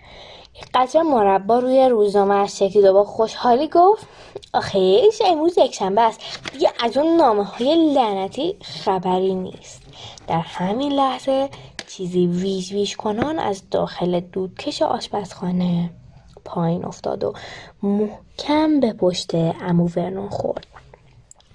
قطره 0.74 1.04
مربا 1.04 1.60
روی 1.60 1.90
روزنامه 1.90 2.36
از 2.36 2.58
چکید 2.58 2.86
و 2.86 2.94
با 2.94 3.04
خوشحالی 3.04 3.68
گفت 3.68 4.08
آخیش 4.54 5.22
امروز 5.26 5.58
یک 5.58 5.74
شنبه 5.74 6.02
است. 6.02 6.20
دیگه 6.54 6.72
از 6.80 6.98
اون 6.98 7.18
نامه 7.18 7.44
های 7.44 7.94
لعنتی 7.94 8.56
خبری 8.62 9.36
نیست. 9.36 9.82
در 10.28 10.40
همین 10.40 10.92
لحظه 10.92 11.50
چیزی 11.88 12.28
ویژ 12.28 12.72
ویژ 12.72 12.96
کنان 12.96 13.40
از 13.40 13.70
داخل 13.72 14.20
دودکش 14.20 14.82
آشپزخانه 14.82 15.90
پایین 16.46 16.86
افتاد 16.86 17.24
و 17.24 17.34
محکم 17.84 18.80
به 18.80 18.94
پشت 18.94 19.36
امو 19.36 19.90
ورنون 19.96 20.30
خورد. 20.30 20.68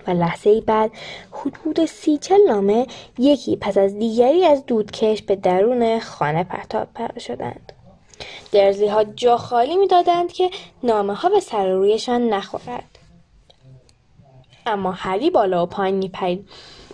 و 0.06 0.10
لحظه 0.10 0.50
ای 0.50 0.60
بعد 0.60 0.90
حدود 1.32 1.84
سی 1.86 2.18
چل 2.18 2.40
نامه 2.48 2.86
یکی 3.18 3.56
پس 3.56 3.78
از 3.78 3.98
دیگری 3.98 4.44
از 4.44 4.66
دودکش 4.66 5.22
به 5.22 5.36
درون 5.36 6.00
خانه 6.00 6.44
پرتاب 6.44 7.18
شدند. 7.18 7.72
درزی 8.52 8.86
ها 8.86 9.04
جا 9.04 9.36
خالی 9.36 9.76
می 9.76 9.88
دادند 9.88 10.32
که 10.32 10.50
نامه 10.82 11.14
ها 11.14 11.28
به 11.28 11.40
سر 11.40 11.68
رویشان 11.68 12.28
نخورد. 12.28 12.98
اما 14.66 14.92
هری 14.92 15.30
بالا 15.30 15.62
و 15.62 15.66
پایین 15.66 15.94
می 15.94 16.08
پرید 16.08 16.48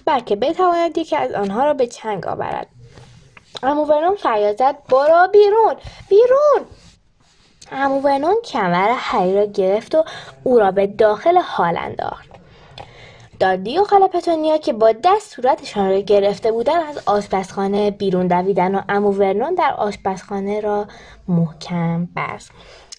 بلکه 0.05 0.37
بتواند 0.37 0.99
یکی 0.99 1.17
از 1.17 1.33
آنها 1.33 1.65
را 1.65 1.75
به 1.75 1.87
چنگ 1.87 2.27
آورد. 2.27 2.67
امو 3.63 3.85
ورنون 3.85 4.17
فریاد 4.17 4.57
زد 4.57 4.77
برو 4.89 5.29
بیرون 5.33 5.75
بیرون! 6.09 6.67
امو 7.73 8.01
ورنون 8.01 8.37
کمر 8.45 8.95
هری 8.97 9.35
را 9.35 9.45
گرفت 9.45 9.95
و 9.95 10.05
او 10.45 10.59
را 10.59 10.71
به 10.71 10.87
داخل 10.87 11.39
حال 11.39 11.77
انداخت. 11.77 12.29
دادی 13.41 13.79
و 13.79 13.85
خاله 13.85 14.09
پتونیا 14.09 14.57
که 14.57 14.73
با 14.73 14.93
دست 15.05 15.35
صورتشان 15.35 15.91
را 15.91 15.99
گرفته 16.01 16.53
بودن 16.53 16.81
از 16.81 17.01
آشپزخانه 17.07 17.91
بیرون 17.91 18.27
دویدن 18.27 18.75
و 18.75 18.83
امو 18.89 19.13
ورنون 19.13 19.55
در 19.55 19.75
آشپزخانه 19.79 20.61
را 20.61 20.87
محکم 21.29 22.09
بست. 22.17 22.51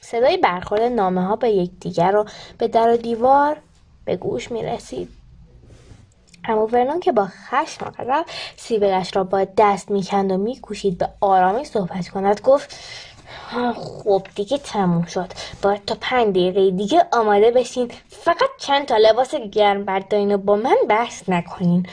صدای 0.01 0.37
برخورد 0.37 0.81
نامه 0.81 1.25
ها 1.25 1.35
به 1.35 1.49
یکدیگر 1.49 2.11
رو 2.11 2.25
به 2.57 2.67
در 2.67 2.89
و 2.89 2.97
دیوار 2.97 3.57
به 4.05 4.15
گوش 4.15 4.51
می 4.51 4.63
رسید 4.63 5.09
امو 6.45 6.67
ورنون 6.67 6.99
که 6.99 7.11
با 7.11 7.25
خشم 7.25 7.85
غضب 7.85 8.25
سیبلش 8.55 9.15
را 9.15 9.23
با 9.23 9.47
دست 9.57 9.91
می‌کند 9.91 10.31
و 10.31 10.37
میکوشید 10.37 10.97
به 10.97 11.09
آرامی 11.21 11.65
صحبت 11.65 12.09
کند 12.09 12.41
گفت 12.41 12.75
خب 13.75 14.27
دیگه 14.35 14.57
تموم 14.57 15.05
شد. 15.05 15.27
باید 15.61 15.85
تا 15.85 15.97
پنج 16.01 16.27
دقیقه 16.27 16.71
دیگه 16.71 17.05
آماده 17.11 17.51
بشین. 17.51 17.91
فقط 18.09 18.49
چند 18.57 18.85
تا 18.85 18.97
لباس 18.97 19.35
گرم 19.35 19.85
بردارین 19.85 20.35
و 20.35 20.37
با 20.37 20.55
من 20.55 20.75
بحث 20.89 21.29
نکنین. 21.29 21.85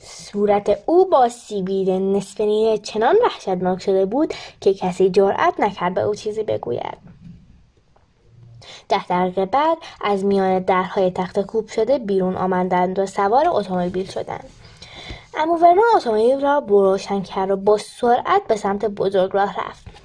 صورت 0.00 0.78
او 0.86 1.10
با 1.10 1.28
سیبیل 1.28 1.90
نصف 1.90 2.40
چنان 2.82 3.16
وحشتناک 3.24 3.82
شده 3.82 4.04
بود 4.04 4.34
که 4.60 4.74
کسی 4.74 5.10
جرأت 5.10 5.60
نکرد 5.60 5.94
به 5.94 6.00
او 6.00 6.14
چیزی 6.14 6.42
بگوید. 6.42 6.98
ده 8.88 9.06
دقیقه 9.06 9.46
بعد 9.46 9.78
از 10.00 10.24
میان 10.24 10.58
درهای 10.58 11.10
تخت 11.10 11.40
کوب 11.40 11.68
شده 11.68 11.98
بیرون 11.98 12.36
آمدند 12.36 12.98
و 12.98 13.06
سوار 13.06 13.44
اتومبیل 13.48 14.10
شدند. 14.10 14.50
اما 15.36 15.54
ورنون 15.54 15.84
اتومبیل 15.96 16.40
را 16.40 16.60
بروشن 16.60 17.22
کرد 17.22 17.50
و 17.50 17.56
با 17.56 17.78
سرعت 17.78 18.46
به 18.48 18.56
سمت 18.56 18.84
بزرگراه 18.84 19.56
رفت. 19.60 20.01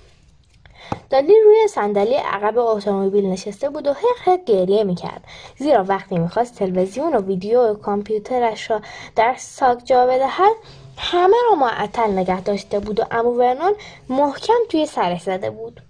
دالی 1.10 1.34
روی 1.46 1.68
صندلی 1.68 2.14
عقب 2.14 2.58
اتومبیل 2.58 3.26
نشسته 3.26 3.70
بود 3.70 3.88
و 3.88 3.94
حق 3.94 4.44
گریه 4.46 4.84
می‌کرد. 4.84 5.24
زیرا 5.58 5.84
وقتی 5.84 6.18
می‌خواست 6.18 6.56
تلویزیون 6.56 7.16
و 7.16 7.22
ویدیو 7.22 7.62
و 7.62 7.74
کامپیوترش 7.74 8.72
را 8.72 8.82
در 9.16 9.36
ساک 9.38 9.86
جا 9.86 10.08
بدهد 10.08 10.56
همه 10.98 11.38
را 11.50 11.56
معطل 11.56 12.12
نگه 12.12 12.42
داشته 12.42 12.80
بود 12.80 13.00
و 13.00 13.04
امو 13.12 13.32
ورنون 13.32 13.74
محکم 14.10 14.54
توی 14.70 14.86
سرش 14.86 15.22
زده 15.22 15.50
بود. 15.50 15.82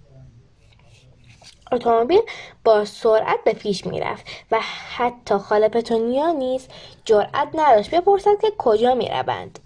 اتومبیل 1.72 2.20
با 2.64 2.84
سرعت 2.84 3.44
به 3.44 3.52
پیش 3.52 3.86
می‌رفت 3.86 4.26
و 4.50 4.58
حتی 4.96 5.34
خاله 5.34 5.68
پتونیا 5.68 6.32
نیز 6.32 6.68
جرأت 7.04 7.48
نداشت 7.54 7.94
بپرسد 7.94 8.40
که 8.40 8.52
کجا 8.58 8.94
می‌روند. 8.94 9.58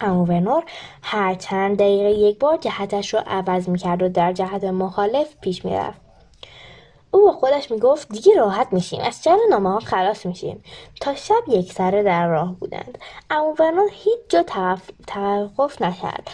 امو 0.00 0.24
ورنور 0.24 0.64
هر 1.02 1.34
چند 1.34 1.78
دقیقه 1.78 2.10
یک 2.10 2.38
بار 2.38 2.56
جهتش 2.56 3.14
را 3.14 3.20
عوض 3.20 3.68
می‌کرد 3.68 4.02
و 4.02 4.08
در 4.08 4.32
جهت 4.32 4.64
مخالف 4.64 5.36
پیش 5.40 5.64
می‌رفت. 5.64 6.00
او 7.10 7.22
با 7.22 7.32
خودش 7.32 7.70
می‌گفت 7.70 8.08
دیگه 8.08 8.34
راحت 8.34 8.72
میشیم 8.72 9.00
از 9.00 9.22
چند 9.22 9.38
نامه 9.50 9.70
ها 9.70 9.80
خلاص 9.80 10.26
میشیم. 10.26 10.62
تا 11.00 11.14
شب 11.14 11.42
یک 11.48 11.72
سره 11.72 12.02
در 12.02 12.28
راه 12.28 12.54
بودند. 12.54 12.98
امو 13.30 13.54
ورنور 13.58 13.88
هیچ 13.92 14.18
جا 14.28 14.42
توقف 15.06 15.82
نکرد 15.82 16.30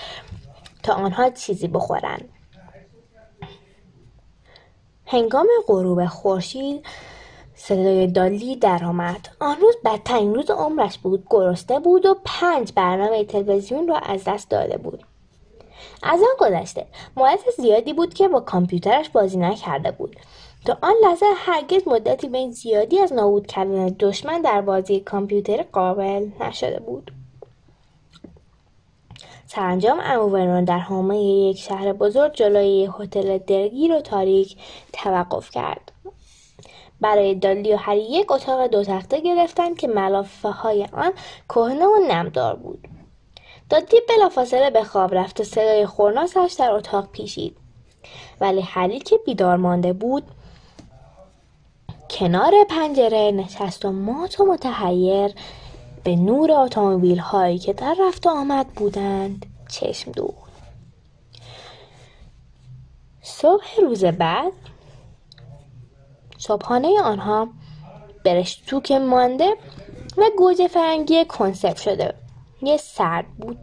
تا 0.82 0.94
آنها 0.94 1.30
چیزی 1.30 1.68
بخورند. 1.68 2.28
هنگام 5.06 5.46
غروب 5.66 6.06
خورشید 6.06 6.86
صدای 7.58 8.06
دالی 8.06 8.56
درآمد 8.56 9.28
آن 9.40 9.56
روز 9.60 9.74
بدترین 9.84 10.34
روز 10.34 10.50
عمرش 10.50 10.98
بود. 10.98 11.26
گرسنه 11.30 11.80
بود 11.80 12.06
و 12.06 12.16
پنج 12.24 12.72
برنامه 12.72 13.24
تلویزیون 13.24 13.88
را 13.88 13.96
از 13.96 14.24
دست 14.24 14.50
داده 14.50 14.76
بود. 14.76 15.04
از 16.02 16.20
آن 16.20 16.48
گذشته 16.48 16.86
مدت 17.16 17.40
زیادی 17.56 17.92
بود 17.92 18.14
که 18.14 18.28
با 18.28 18.40
کامپیوترش 18.40 19.08
بازی 19.08 19.36
نکرده 19.36 19.90
بود. 19.90 20.16
تا 20.64 20.78
آن 20.82 20.94
لحظه 21.02 21.26
هرگز 21.36 21.88
مدتی 21.88 22.28
بین 22.28 22.50
زیادی 22.50 22.98
از 22.98 23.12
نابود 23.12 23.46
کردن 23.46 23.86
دشمن 23.86 24.42
در 24.42 24.60
بازی 24.60 25.00
کامپیوتر 25.00 25.62
قابل 25.62 26.28
نشده 26.40 26.80
بود. 26.80 27.12
سرانجام 29.46 30.00
امو 30.02 30.64
در 30.64 30.78
حومه 30.78 31.18
یک 31.22 31.58
شهر 31.58 31.92
بزرگ 31.92 32.32
جلوی 32.32 32.90
هتل 32.98 33.38
درگیر 33.38 33.92
و 33.92 34.00
تاریک 34.00 34.56
توقف 34.92 35.50
کرد. 35.50 35.92
برای 37.00 37.34
دالی 37.34 37.72
و 37.72 37.76
هری 37.76 38.02
یک 38.02 38.32
اتاق 38.32 38.66
دو 38.66 38.84
تخته 38.84 39.20
گرفتند 39.20 39.78
که 39.78 39.88
ملافه 39.88 40.48
های 40.48 40.88
آن 40.92 41.12
کهنه 41.48 41.86
و 41.86 41.96
نمدار 42.08 42.56
بود. 42.56 42.88
دادی 43.70 43.96
بلافاصله 44.08 44.70
به 44.70 44.84
خواب 44.84 45.14
رفت 45.14 45.40
و 45.40 45.44
صدای 45.44 45.86
خورناسش 45.86 46.56
در 46.58 46.70
اتاق 46.70 47.08
پیشید 47.12 47.56
ولی 48.40 48.60
هری 48.60 48.98
که 48.98 49.16
بیدار 49.26 49.56
مانده 49.56 49.92
بود 49.92 50.24
کنار 52.10 52.52
پنجره 52.70 53.30
نشست 53.30 53.84
و 53.84 53.92
مات 53.92 54.40
و 54.40 54.44
متحیر 54.44 55.34
به 56.04 56.16
نور 56.16 56.52
اتومبیل 56.52 57.18
هایی 57.18 57.58
که 57.58 57.72
در 57.72 57.96
رفت 58.00 58.26
و 58.26 58.30
آمد 58.30 58.66
بودند 58.66 59.46
چشم 59.68 60.12
دوخت 60.12 60.52
صبح 63.22 63.80
روز 63.80 64.04
بعد 64.04 64.52
صبحانه 66.46 67.00
آنها 67.02 67.48
برشتوک 68.24 68.92
مانده 68.92 69.56
و 70.16 70.30
گوجه 70.38 70.68
فرنگی 70.68 71.24
کنسرو 71.24 71.76
شده. 71.76 72.14
یه 72.62 72.76
سرد 72.76 73.26
بود. 73.38 73.58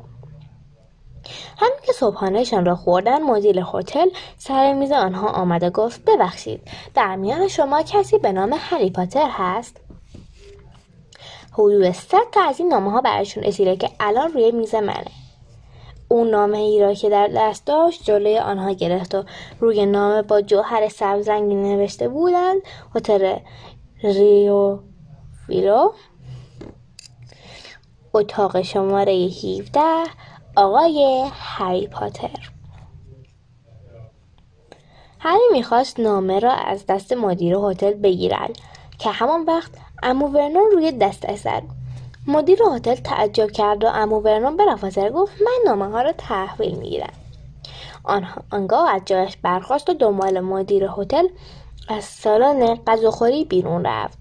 همین 1.57 1.79
که 1.85 1.91
صبحانهشان 1.91 2.65
را 2.65 2.75
خوردن 2.75 3.21
مدیر 3.21 3.63
هتل 3.73 4.09
سر 4.37 4.73
میز 4.73 4.91
آنها 4.91 5.27
آمده 5.27 5.69
گفت 5.69 6.05
ببخشید 6.05 6.61
در 6.95 7.15
میان 7.15 7.47
شما 7.47 7.83
کسی 7.83 8.17
به 8.17 8.31
نام 8.31 8.55
هری 8.59 8.89
پاتر 8.89 9.29
هست؟ 9.29 9.77
حدود 11.51 11.91
صد 11.91 12.29
تا 12.31 12.41
از 12.41 12.59
این 12.59 12.69
نامه 12.69 12.91
ها 12.91 13.23
که 13.75 13.89
الان 13.99 14.33
روی 14.33 14.51
میز 14.51 14.75
منه. 14.75 15.22
اون 16.13 16.29
نامه 16.29 16.57
ای 16.57 16.81
را 16.81 16.93
که 16.93 17.09
در 17.09 17.27
دست 17.27 17.65
داشت 17.65 18.03
جلوی 18.03 18.37
آنها 18.37 18.71
گرفت 18.71 19.15
و 19.15 19.23
روی 19.59 19.85
نامه 19.85 20.21
با 20.21 20.41
جوهر 20.41 20.89
سبز 20.89 21.29
رنگی 21.29 21.55
نوشته 21.55 22.09
بودند. 22.09 22.61
هتل 22.95 23.37
ریو 24.03 24.79
ویلو 25.49 25.91
اتاق 28.13 28.61
شماره 28.61 29.13
17 29.13 29.79
آقای 30.55 31.25
هری 31.33 31.87
پاتر. 31.87 32.51
هری 35.19 35.43
می‌خواست 35.51 35.99
نامه 35.99 36.39
را 36.39 36.51
از 36.51 36.85
دست 36.85 37.13
مدیر 37.13 37.55
هتل 37.55 37.93
بگیرد 37.93 38.59
که 38.99 39.09
همان 39.09 39.43
وقت 39.43 39.71
امو 40.03 40.27
ورنون 40.27 40.71
روی 40.71 40.91
دست 40.91 41.35
زد. 41.35 41.63
مدیر 42.27 42.59
هتل 42.75 42.95
تعجب 42.95 43.51
کرد 43.51 43.83
و 43.83 43.87
امو 43.87 44.19
ورنون 44.19 44.57
بلافاصله 44.57 45.09
گفت 45.09 45.33
من 45.41 45.57
نامه 45.65 45.85
ها 45.85 46.01
را 46.01 46.11
تحویل 46.11 46.75
می‌گیرم. 46.75 47.13
آنگاه 48.51 48.89
از 48.89 49.01
جایش 49.05 49.37
برخواست 49.37 49.89
و 49.89 49.93
دنبال 49.93 50.39
مدیر 50.39 50.89
هتل 50.97 51.27
از 51.87 52.03
سالن 52.03 52.75
غذاخوری 52.75 53.45
بیرون 53.45 53.85
رفت. 53.85 54.17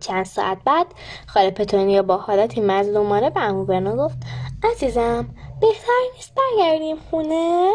چند 0.00 0.24
ساعت 0.24 0.58
بعد 0.64 0.86
خاله 1.26 1.50
پتونیا 1.50 2.02
با 2.02 2.16
حالتی 2.16 2.60
مظلومانه 2.60 3.30
به 3.30 3.40
امو 3.40 3.64
ورنون 3.64 3.96
گفت 3.96 4.18
عزیزم 4.64 5.28
بهتر 5.60 5.92
نیست 6.16 6.32
برگردیم 6.34 6.96
خونه؟ 7.10 7.72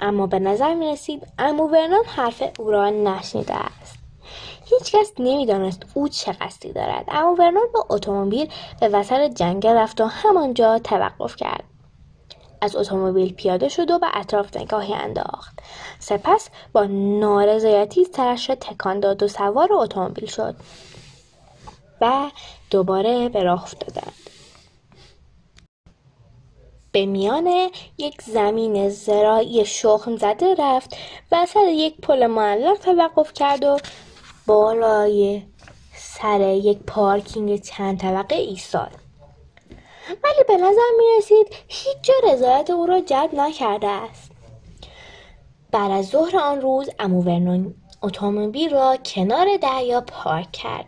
اما 0.00 0.26
به 0.26 0.38
نظر 0.38 0.74
می 0.74 0.92
رسید 0.92 1.26
امو 1.38 1.68
ورنون 1.68 2.04
حرف 2.06 2.42
او 2.58 2.70
را 2.70 2.90
نشنیده 2.90 3.54
است. 3.54 3.85
هیچکس 4.78 5.12
نمی‌دانست 5.18 5.82
او 5.94 6.08
چه 6.08 6.32
قصدی 6.32 6.72
دارد 6.72 7.04
اما 7.08 7.34
ورنون 7.34 7.66
با 7.74 7.86
اتومبیل 7.90 8.50
به 8.80 8.88
وسط 8.88 9.20
جنگل 9.20 9.72
رفت 9.76 10.00
و 10.00 10.04
همانجا 10.04 10.78
توقف 10.78 11.36
کرد. 11.36 11.64
از 12.60 12.76
اتومبیل 12.76 13.32
پیاده 13.32 13.68
شد 13.68 13.90
و 13.90 13.98
به 13.98 14.06
اطراف 14.14 14.56
نگاهی 14.56 14.94
انداخت. 14.94 15.58
سپس 15.98 16.48
با 16.72 16.84
نارضایتی 17.20 18.04
سرش 18.04 18.48
را 18.50 18.54
تکان 18.54 19.00
داد 19.00 19.22
و 19.22 19.28
سوار 19.28 19.72
اتومبیل 19.72 20.26
شد 20.26 20.54
و 22.00 22.30
دوباره 22.70 23.28
به 23.28 23.42
راه 23.42 23.62
افتادند. 23.62 24.12
به 26.92 27.06
میان 27.06 27.70
یک 27.98 28.22
زمین 28.22 28.88
زراعی 28.88 29.64
شخم 29.64 30.16
زده 30.16 30.54
رفت 30.58 30.96
وسط 31.32 31.56
یک 31.68 31.96
پل 32.00 32.26
معلق 32.26 32.78
توقف 32.78 33.32
کرد 33.32 33.64
و 33.64 33.78
بالای 34.46 35.42
سر 35.94 36.40
یک 36.40 36.78
پارکینگ 36.78 37.60
چند 37.60 38.00
طبقه 38.00 38.36
ایستاد. 38.36 38.90
ولی 40.24 40.44
به 40.48 40.56
نظر 40.56 40.90
می 40.98 41.04
رسید 41.18 41.46
هیچ 41.68 41.96
جا 42.02 42.14
رضایت 42.32 42.70
او 42.70 42.86
را 42.86 43.00
جلب 43.00 43.34
نکرده 43.34 43.88
است. 43.88 44.30
بعد 45.70 45.90
از 45.90 46.06
ظهر 46.06 46.36
آن 46.36 46.60
روز 46.60 46.90
امو 46.98 47.22
ورنون 47.22 47.74
اتومبیل 48.02 48.70
را 48.70 48.96
کنار 48.96 49.46
دریا 49.62 50.00
پارک 50.00 50.52
کرد. 50.52 50.86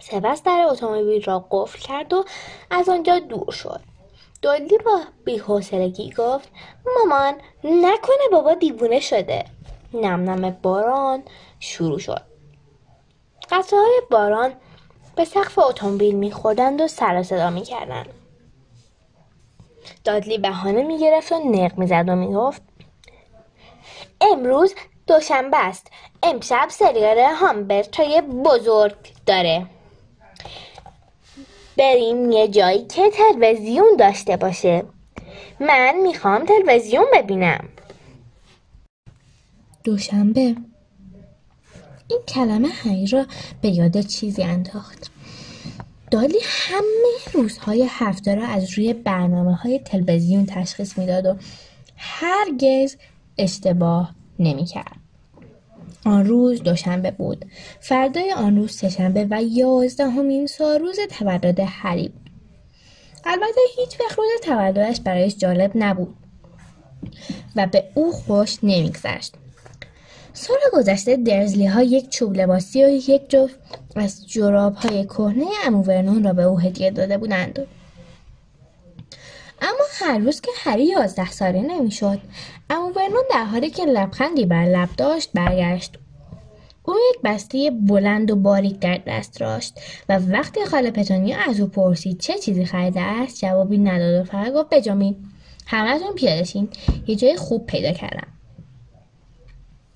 سپس 0.00 0.42
در 0.42 0.66
اتومبیل 0.70 1.24
را 1.24 1.46
قفل 1.50 1.78
کرد 1.78 2.12
و 2.12 2.24
از 2.70 2.88
آنجا 2.88 3.18
دور 3.18 3.52
شد. 3.52 3.80
دودلی 4.42 4.78
با 4.78 5.00
بیحوصلگی 5.24 6.12
گفت 6.18 6.48
مامان 6.96 7.34
نکنه 7.64 8.28
بابا 8.32 8.54
دیوونه 8.54 9.00
شده. 9.00 9.44
نم 9.94 10.30
نم 10.30 10.50
باران 10.62 11.22
شروع 11.60 11.98
شد. 11.98 12.22
قطعه 13.50 13.78
های 13.78 14.02
باران 14.10 14.52
به 15.16 15.24
سقف 15.24 15.58
اتومبیل 15.58 16.14
میخوردند 16.14 16.80
و 16.80 16.88
سر 16.88 17.22
صدا 17.22 17.50
می‌کردند. 17.50 18.08
دادلی 20.04 20.38
بهانه 20.38 20.82
می‌گرفت 20.82 21.32
و 21.32 21.38
نق 21.38 21.78
می‌زد 21.78 22.04
و 22.08 22.16
می‌گفت 22.16 22.62
امروز 24.20 24.74
دوشنبه 25.06 25.66
است. 25.66 25.86
امشب 26.22 26.66
سریال 26.70 27.34
هامبرتای 27.34 28.20
بزرگ 28.20 28.96
داره. 29.26 29.66
بریم 31.78 32.32
یه 32.32 32.48
جایی 32.48 32.86
که 32.86 33.10
تلویزیون 33.10 33.96
داشته 33.98 34.36
باشه. 34.36 34.84
من 35.60 35.96
می‌خوام 36.02 36.44
تلویزیون 36.44 37.06
ببینم. 37.14 37.68
دوشنبه. 39.84 40.56
این 42.08 42.20
کلمه 42.28 42.68
هری 42.68 43.06
را 43.06 43.26
به 43.60 43.68
یاد 43.68 44.00
چیزی 44.00 44.42
انداخت. 44.42 45.10
دالی 46.10 46.38
همه 46.42 47.32
روزهای 47.32 47.86
هفته 47.90 48.34
را 48.34 48.46
از 48.46 48.72
روی 48.78 48.92
برنامه 48.92 49.54
های 49.54 49.78
تلویزیون 49.78 50.46
تشخیص 50.46 50.98
می‌داد 50.98 51.26
و 51.26 51.36
هرگز 51.96 52.96
اشتباه 53.38 54.14
نمی‌کرد. 54.38 54.96
آن 56.04 56.26
روز 56.26 56.62
دوشنبه 56.62 57.10
بود. 57.10 57.44
فردای 57.80 58.32
آن 58.32 58.56
روز 58.56 58.72
سهشنبه 58.72 59.26
و 59.30 59.42
یازدهمین 59.42 60.46
سال 60.46 60.80
روز 60.80 60.96
تولد 61.18 61.60
هری 61.60 62.12
البته 63.24 63.60
هیچ 63.76 64.00
وقت 64.00 64.18
روز 64.18 64.28
تولدش 64.42 65.00
برایش 65.00 65.36
جالب 65.36 65.72
نبود 65.74 66.14
و 67.56 67.66
به 67.66 67.84
او 67.94 68.12
خوش 68.12 68.58
نمیگذشت. 68.62 69.34
سال 70.38 70.56
گذشته 70.72 71.16
درزلی 71.16 71.66
ها 71.66 71.82
یک 71.82 72.08
چوب 72.08 72.36
لباسی 72.36 72.84
و 72.84 72.88
یک 72.88 73.30
جفت 73.30 73.58
از 73.96 74.28
جراب 74.28 74.74
های 74.74 75.04
کهنه 75.04 75.44
امو 75.64 75.82
ورنون 75.82 76.24
را 76.24 76.32
به 76.32 76.42
او 76.42 76.60
هدیه 76.60 76.90
داده 76.90 77.18
بودند. 77.18 77.66
اما 79.62 79.84
هر 80.00 80.18
روز 80.18 80.40
که 80.40 80.50
هری 80.56 80.84
یازده 80.84 81.30
ساله 81.30 81.62
نمی‌شد 81.62 82.20
امو 82.70 82.88
ورنون 82.88 83.22
در 83.30 83.44
حالی 83.44 83.70
که 83.70 83.84
لبخندی 83.84 84.46
بر 84.46 84.64
لب 84.64 84.88
داشت 84.96 85.30
برگشت. 85.34 85.98
او 86.84 86.94
یک 87.10 87.20
بسته 87.24 87.70
بلند 87.70 88.30
و 88.30 88.36
باریک 88.36 88.78
در 88.78 89.00
دست 89.06 89.40
داشت 89.40 89.80
و 90.08 90.18
وقتی 90.18 90.64
خاله 90.64 90.90
پتونیا 90.90 91.36
از 91.48 91.60
او 91.60 91.66
پرسید 91.66 92.20
چه 92.20 92.38
چیزی 92.38 92.64
خریده 92.64 93.00
است 93.00 93.40
جوابی 93.40 93.78
نداد 93.78 94.20
و 94.20 94.24
فقط 94.24 94.52
گفت 94.52 94.68
بجامین. 94.70 95.16
همهتون 95.66 96.14
پیادشین 96.14 96.68
یه 97.06 97.16
جای 97.16 97.36
خوب 97.36 97.66
پیدا 97.66 97.92
کردم. 97.92 98.37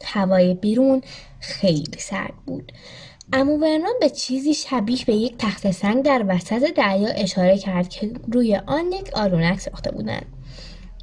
هوای 0.05 0.55
بیرون 0.55 1.03
خیلی 1.41 1.99
سرد 1.99 2.35
بود. 2.47 2.73
امو 3.33 3.57
ورنون 3.57 3.95
به 4.01 4.11
چیزی 4.11 4.55
شبیه 4.55 5.05
به 5.07 5.15
یک 5.15 5.35
تخت 5.39 5.71
سنگ 5.71 6.05
در 6.05 6.25
وسط 6.29 6.75
دریا 6.75 7.09
اشاره 7.09 7.59
کرد 7.59 7.89
که 7.89 8.11
روی 8.33 8.57
آن 8.67 8.93
یک 8.93 9.11
آرونک 9.15 9.61
ساخته 9.61 9.91
بودند. 9.91 10.27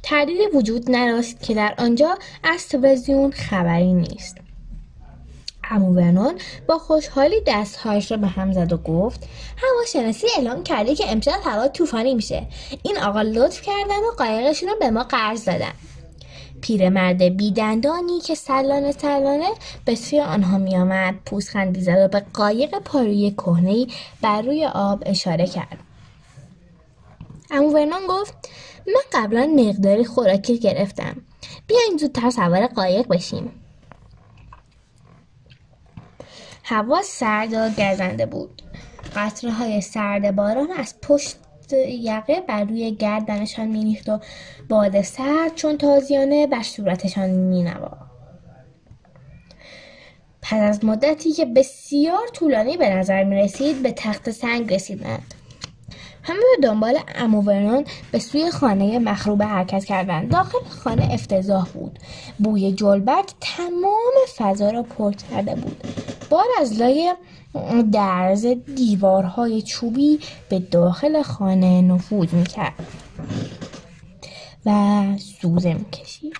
تردیدی 0.02 0.46
وجود 0.54 0.96
نداشت 0.96 1.42
که 1.42 1.54
در 1.54 1.74
آنجا 1.78 2.18
از 2.42 2.68
تلویزیون 2.68 3.30
خبری 3.30 3.92
نیست. 3.92 4.36
امو 5.70 5.94
ورنون 5.94 6.34
با 6.66 6.78
خوشحالی 6.78 7.36
دستهایش 7.46 8.10
را 8.10 8.16
به 8.16 8.26
هم 8.26 8.52
زد 8.52 8.72
و 8.72 8.76
گفت 8.76 9.28
هواشناسی 9.56 10.26
اعلام 10.36 10.62
کرده 10.62 10.94
که 10.94 11.12
امشب 11.12 11.40
هوا 11.44 11.68
طوفانی 11.68 12.14
میشه. 12.14 12.46
این 12.82 12.98
آقا 12.98 13.22
لطف 13.22 13.62
کردن 13.62 13.98
و 13.98 14.10
قایقشون 14.18 14.68
رو 14.68 14.74
به 14.80 14.90
ما 14.90 15.04
قرض 15.04 15.44
دادن. 15.44 15.72
پیرمرد 16.60 17.22
بیدندانی 17.22 18.20
که 18.20 18.34
سلانه 18.34 18.92
سلانه 18.92 19.50
به 19.84 19.94
سوی 19.94 20.20
آنها 20.20 20.58
میآمد. 20.58 21.14
پوزخندی 21.26 21.80
زد 21.80 21.98
و 21.98 22.08
به 22.08 22.24
قایق 22.34 22.78
پاروی 22.78 23.30
کهنهای 23.30 23.88
بر 24.22 24.42
روی 24.42 24.66
آب 24.66 25.02
اشاره 25.06 25.46
کرد. 25.46 25.78
امو 27.50 27.72
ورنون 27.72 28.06
گفت 28.08 28.34
من 28.86 29.02
قبلا 29.12 29.46
مقداری 29.56 30.04
خوراکی 30.04 30.58
گرفتم. 30.58 31.16
بیاین 31.66 31.96
زودتر 32.00 32.30
سوار 32.30 32.66
قایق 32.66 33.08
بشیم. 33.08 33.52
هوا 36.64 37.02
سرد 37.02 37.52
و 37.52 37.68
گزنده 37.68 38.26
بود. 38.26 38.62
قطره 39.16 39.52
های 39.52 39.80
سرد 39.80 40.36
باران 40.36 40.70
از 40.70 40.94
پشت 41.02 41.36
یقه 41.72 42.40
بر 42.40 42.64
روی 42.64 42.90
گردنشان 42.90 43.68
میریخت 43.68 44.08
و 44.08 44.20
باد 44.68 45.02
سرد 45.02 45.54
چون 45.54 45.78
تازیانه 45.78 46.46
بر 46.46 46.62
صورتشان 46.62 47.30
مینوا 47.30 48.10
پس 50.42 50.60
از 50.60 50.84
مدتی 50.84 51.32
که 51.32 51.44
بسیار 51.44 52.28
طولانی 52.32 52.76
به 52.76 52.90
نظر 52.90 53.24
می 53.24 53.36
رسید 53.36 53.82
به 53.82 53.92
تخت 53.92 54.30
سنگ 54.30 54.74
رسیدند. 54.74 55.34
همه 56.22 56.38
به 56.38 56.68
دنبال 56.68 56.98
اموورنون 57.14 57.84
به 58.12 58.18
سوی 58.18 58.50
خانه 58.50 58.98
مخروبه 58.98 59.44
حرکت 59.44 59.84
کردند. 59.84 60.30
داخل 60.30 60.58
خانه 60.68 61.08
افتضاح 61.12 61.68
بود. 61.68 61.98
بوی 62.38 62.72
جلبک 62.72 63.32
تمام 63.40 64.12
فضا 64.36 64.70
را 64.70 64.82
پر 64.82 65.12
کرده 65.12 65.54
بود. 65.54 65.84
بار 66.30 66.46
از 66.60 66.80
لای 66.80 67.14
درز 67.92 68.46
دیوارهای 68.76 69.62
چوبی 69.62 70.20
به 70.48 70.58
داخل 70.58 71.22
خانه 71.22 71.82
نفوذ 71.82 72.34
می‌کرد. 72.34 72.86
و 74.66 75.02
سوزه 75.18 75.74
می‌کشید. 75.74 76.36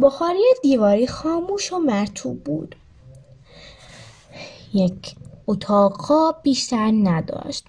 بخاری 0.00 0.38
دیواری 0.62 1.06
خاموش 1.06 1.72
و 1.72 1.78
مرتوب 1.78 2.44
بود. 2.44 2.76
یک 4.74 5.14
اتاق 5.46 6.42
بیشتر 6.42 6.92
نداشت. 7.02 7.64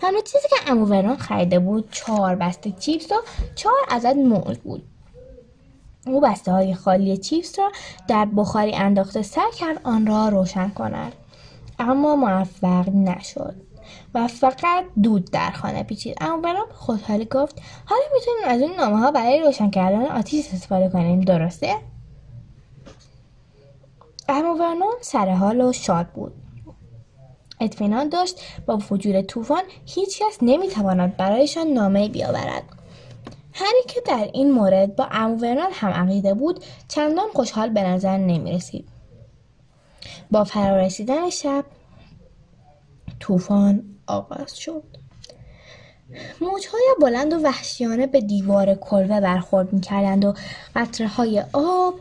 تنها 0.00 0.20
چیزی 0.20 0.48
که 0.50 0.70
امووران 0.70 1.16
خریده 1.16 1.58
بود 1.58 1.90
چهار 1.90 2.34
بسته 2.36 2.72
چیپس 2.72 3.12
و 3.12 3.14
چهار 3.54 3.78
عدد 3.90 4.16
موز 4.16 4.58
بود. 4.58 4.89
او 6.06 6.20
بسته 6.20 6.52
های 6.52 6.74
خالی 6.74 7.16
چیپس 7.16 7.58
را 7.58 7.72
در 8.08 8.24
بخاری 8.24 8.74
انداخته 8.74 9.22
سر 9.22 9.50
کرد 9.58 9.80
آن 9.84 10.06
را 10.06 10.28
روشن 10.28 10.68
کند. 10.68 11.12
اما 11.78 12.16
موفق 12.16 12.88
نشد 12.88 13.54
و 14.14 14.26
فقط 14.28 14.84
دود 15.02 15.30
در 15.30 15.50
خانه 15.50 15.82
پیچید. 15.82 16.16
اما 16.20 16.36
برام 16.36 16.66
خوشحالی 16.74 17.24
گفت 17.24 17.62
حالا 17.84 18.02
می‌تونیم 18.14 18.42
از 18.48 18.62
اون 18.62 18.76
نامه 18.76 18.98
ها 18.98 19.10
برای 19.10 19.40
روشن 19.40 19.70
کردن 19.70 20.06
آتیش 20.06 20.46
استفاده 20.54 20.88
کنیم 20.88 21.20
درسته؟ 21.20 21.74
اما 24.28 24.54
ورنون 24.54 24.94
سر 25.00 25.30
حال 25.30 25.60
و 25.60 25.72
شاد 25.72 26.06
بود. 26.06 26.32
اطمینان 27.60 28.08
داشت 28.08 28.40
با 28.66 28.78
وجود 28.90 29.20
طوفان 29.20 29.62
هیچکس 29.86 30.38
نمی‌تواند 30.42 31.16
برایشان 31.16 31.66
نامه 31.66 32.08
بیاورد. 32.08 32.79
هری 33.60 33.82
که 33.88 34.00
در 34.00 34.30
این 34.32 34.52
مورد 34.52 34.96
با 34.96 35.08
اموورنال 35.10 35.70
هم 35.72 35.90
عقیده 35.90 36.34
بود 36.34 36.64
چندان 36.88 37.28
خوشحال 37.34 37.68
به 37.68 37.82
نظر 37.82 38.16
نمی 38.16 38.52
رسید. 38.52 38.88
با 40.30 40.44
فرارسیدن 40.44 41.30
شب 41.30 41.64
طوفان 43.20 43.82
آغاز 44.06 44.58
شد 44.58 44.84
موجهای 46.40 46.94
بلند 47.00 47.32
و 47.32 47.36
وحشیانه 47.36 48.06
به 48.06 48.20
دیوار 48.20 48.74
کلبه 48.74 49.20
برخورد 49.20 49.72
می‌کردند 49.72 50.24
و 50.24 50.34
قطره 50.76 51.08
های 51.08 51.44
آب 51.52 51.94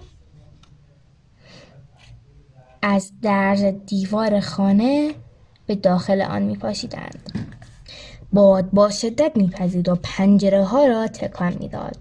از 2.81 3.11
درز 3.21 3.63
دیوار 3.85 4.39
خانه 4.39 5.13
به 5.67 5.75
داخل 5.75 6.21
آن 6.21 6.41
میپاشیدند 6.41 7.49
باد 8.33 8.69
با 8.71 8.89
شدت 8.89 9.37
میپزید 9.37 9.89
و 9.89 9.95
پنجره 10.03 10.63
ها 10.63 10.85
را 10.85 11.07
تکان 11.07 11.57
می‌داد. 11.59 11.97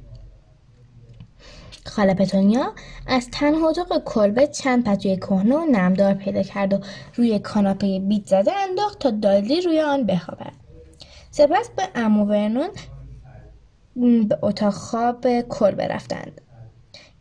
خاله 1.87 2.15
پتونیا 2.15 2.73
از 3.07 3.29
تنها 3.31 3.69
اتاق 3.69 4.05
کلبه 4.05 4.47
چند 4.47 4.85
پتوی 4.85 5.17
کهنه 5.17 5.57
و 5.57 5.65
نمدار 5.65 6.15
پیدا 6.15 6.43
کرد 6.43 6.73
و 6.73 6.81
روی 7.15 7.39
کاناپه 7.39 8.01
بیت 8.01 8.27
زده 8.27 8.53
انداخت 8.53 8.99
تا 8.99 9.11
دادلی 9.11 9.61
روی 9.61 9.81
آن 9.81 10.07
بخوابد. 10.07 10.53
سپس 11.31 11.71
به 11.77 11.89
امو 11.95 12.25
ورنون 12.25 12.69
به 14.29 14.39
اتاق 14.43 14.73
خواب 14.73 15.41
کلبه 15.41 15.87
رفتند 15.89 16.41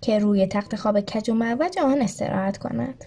که 0.01 0.19
روی 0.19 0.47
تخت 0.47 0.75
خواب 0.75 0.99
کج 0.99 1.29
و 1.29 1.33
معوج 1.33 1.79
آن 1.79 2.01
استراحت 2.01 2.57
کند. 2.57 3.05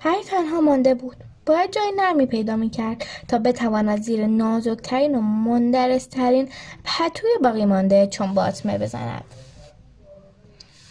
هری 0.00 0.24
تنها 0.24 0.60
مانده 0.60 0.94
بود. 0.94 1.16
باید 1.50 1.72
جای 1.72 1.92
نرمی 1.96 2.26
پیدا 2.26 2.56
می‌کرد 2.56 3.04
تا 3.28 3.38
بتواند 3.38 4.02
زیر 4.02 4.26
نازکترین 4.26 5.14
و 5.14 5.20
مندرسترین 5.20 6.48
پتوی 6.84 7.30
باقی 7.42 7.64
مانده 7.64 8.06
چون 8.06 8.34
باطمه 8.34 8.78
بزند 8.78 9.24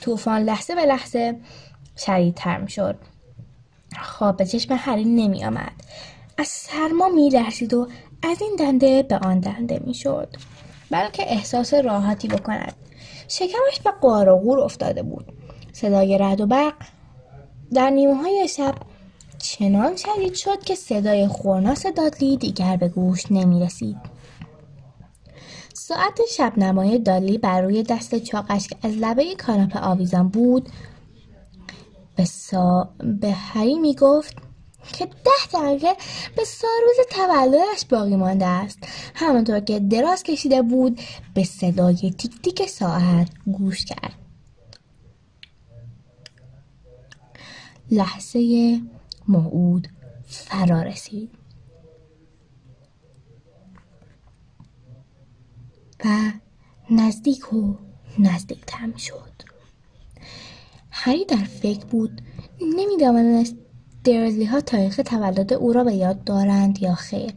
طوفان 0.01 0.41
لحظه 0.41 0.75
به 0.75 0.85
لحظه 0.85 1.39
شدیدتر 1.97 2.57
می‌شد 2.57 2.95
خواب 4.01 4.37
به 4.37 4.45
چشم 4.45 4.75
هری 4.79 5.05
نمی 5.05 5.45
آمد. 5.45 5.71
از 6.37 6.47
سرما 6.47 7.09
می 7.09 7.29
لرزید 7.29 7.73
و 7.73 7.87
از 8.23 8.41
این 8.41 8.55
دنده 8.59 9.03
به 9.03 9.17
آن 9.17 9.39
دنده 9.39 9.81
می 9.85 9.93
شد. 9.93 10.35
بلکه 10.91 11.23
احساس 11.31 11.73
راحتی 11.73 12.27
بکند. 12.27 12.73
شکمش 13.27 13.79
به 13.83 13.91
قار 14.01 14.29
و 14.29 14.39
غور 14.39 14.59
افتاده 14.59 15.03
بود. 15.03 15.25
صدای 15.73 16.17
رد 16.17 16.41
و 16.41 16.45
برق 16.45 16.73
در 17.73 17.89
نیمه 17.89 18.15
های 18.15 18.47
شب 18.47 18.75
چنان 19.39 19.95
شدید 19.95 20.33
شد 20.33 20.63
که 20.63 20.75
صدای 20.75 21.27
خورناس 21.27 21.85
دادلی 21.85 22.37
دیگر 22.37 22.77
به 22.77 22.87
گوش 22.87 23.31
نمی 23.31 23.61
رسید. 23.61 23.97
ساعت 25.73 26.19
شبنمای 26.37 26.99
دادلی 26.99 27.37
بر 27.37 27.61
روی 27.61 27.83
دست 27.83 28.15
چاقش 28.15 28.67
که 28.67 28.75
از 28.83 28.93
لبه 28.97 29.35
کاناپه 29.35 29.79
آویزان 29.79 30.29
بود 30.29 30.69
به, 32.15 32.25
سا... 32.25 32.89
به 33.21 33.31
هری 33.31 33.79
می 33.79 33.95
گفت 33.95 34.35
که 34.93 35.05
ده 35.05 35.59
دقیقه 35.59 35.93
به 36.35 36.43
ساروز 36.43 36.95
تولدش 37.11 37.85
باقی 37.89 38.15
مانده 38.15 38.45
است 38.45 38.79
همانطور 39.15 39.59
که 39.59 39.79
دراز 39.79 40.23
کشیده 40.23 40.61
بود 40.61 40.99
به 41.33 41.43
صدای 41.43 41.95
تیک 41.95 42.41
تیک 42.41 42.69
ساعت 42.69 43.29
گوش 43.51 43.85
کرد 43.85 44.13
لحظه 47.91 48.79
موعود 49.27 49.87
فرا 50.27 50.81
رسید. 50.81 51.29
و 56.05 56.31
نزدیک 56.91 57.53
و 57.53 57.75
نزدیکتر 58.19 58.85
می 58.85 58.99
شد. 58.99 59.29
هری 60.91 61.25
در 61.25 61.43
فکر 61.43 61.85
بود 61.85 62.21
نمی‌دانست 62.75 63.55
درزلی 64.03 64.45
ها 64.45 64.61
تاریخ 64.61 64.99
تولد 65.05 65.53
او 65.53 65.73
را 65.73 65.83
به 65.83 65.93
یاد 65.93 66.23
دارند 66.23 66.81
یا 66.81 66.95
خیر. 66.95 67.33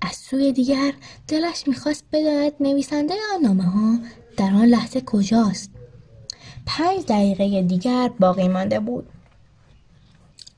از 0.00 0.16
سوی 0.16 0.52
دیگر 0.52 0.92
دلش 1.28 1.68
می‌خواست 1.68 2.04
بداند 2.12 2.52
نویسنده 2.60 3.14
آن 3.34 3.42
نامه 3.42 3.64
ها 3.64 3.98
در 4.36 4.54
آن 4.54 4.64
لحظه 4.64 5.00
کجاست. 5.00 5.70
پنج 6.66 7.04
دقیقه 7.08 7.62
دیگر 7.62 8.08
باقی 8.20 8.48
مانده 8.48 8.80
بود. 8.80 9.08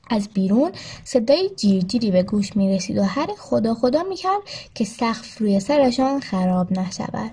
از 0.09 0.29
بیرون 0.33 0.71
صدای 1.03 1.49
جیرجیری 1.55 2.11
به 2.11 2.23
گوش 2.23 2.55
می 2.55 2.75
رسید 2.75 2.97
و 2.97 3.03
هر 3.03 3.27
خدا 3.37 3.73
خدا 3.73 4.03
می 4.03 4.15
کرد 4.15 4.41
که 4.73 4.85
سقف 4.85 5.37
روی 5.37 5.59
سرشان 5.59 6.19
خراب 6.19 6.79
نشود. 6.79 7.31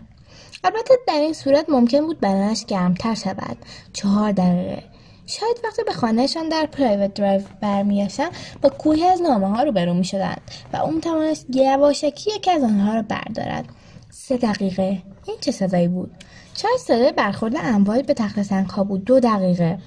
البته 0.64 0.94
در 1.06 1.20
این 1.20 1.32
صورت 1.32 1.70
ممکن 1.70 2.00
بود 2.00 2.20
بدنش 2.20 2.64
گرمتر 2.64 3.14
شود. 3.14 3.56
چهار 3.92 4.32
دقیقه. 4.32 4.82
شاید 5.26 5.60
وقتی 5.64 5.82
به 5.82 5.92
خانهشان 5.92 6.48
در 6.48 6.66
پرایوت 6.66 7.14
درایو 7.14 7.42
برمیگشتن 7.60 8.28
با 8.62 8.68
کوهی 8.68 9.04
از 9.04 9.22
نامه 9.22 9.48
ها 9.48 9.62
روبرو 9.62 9.94
می 9.94 10.04
شدند 10.04 10.40
و 10.72 10.76
اون 10.76 11.00
توانست 11.00 11.46
یواشکی 11.54 12.30
یکی 12.36 12.50
از 12.50 12.62
آنها 12.62 12.94
را 12.94 13.02
بردارد. 13.02 13.64
سه 14.10 14.36
دقیقه. 14.36 15.02
این 15.26 15.36
چه 15.40 15.52
صدایی 15.52 15.88
بود؟ 15.88 16.10
شاید 16.54 16.80
صدای 16.80 17.12
برخورد 17.12 17.56
امواج 17.56 18.06
به 18.06 18.14
تخت 18.14 18.42
سنگ 18.42 18.66
ها 18.66 18.84
بود. 18.84 19.04
دو 19.04 19.20
دقیقه. 19.20 19.78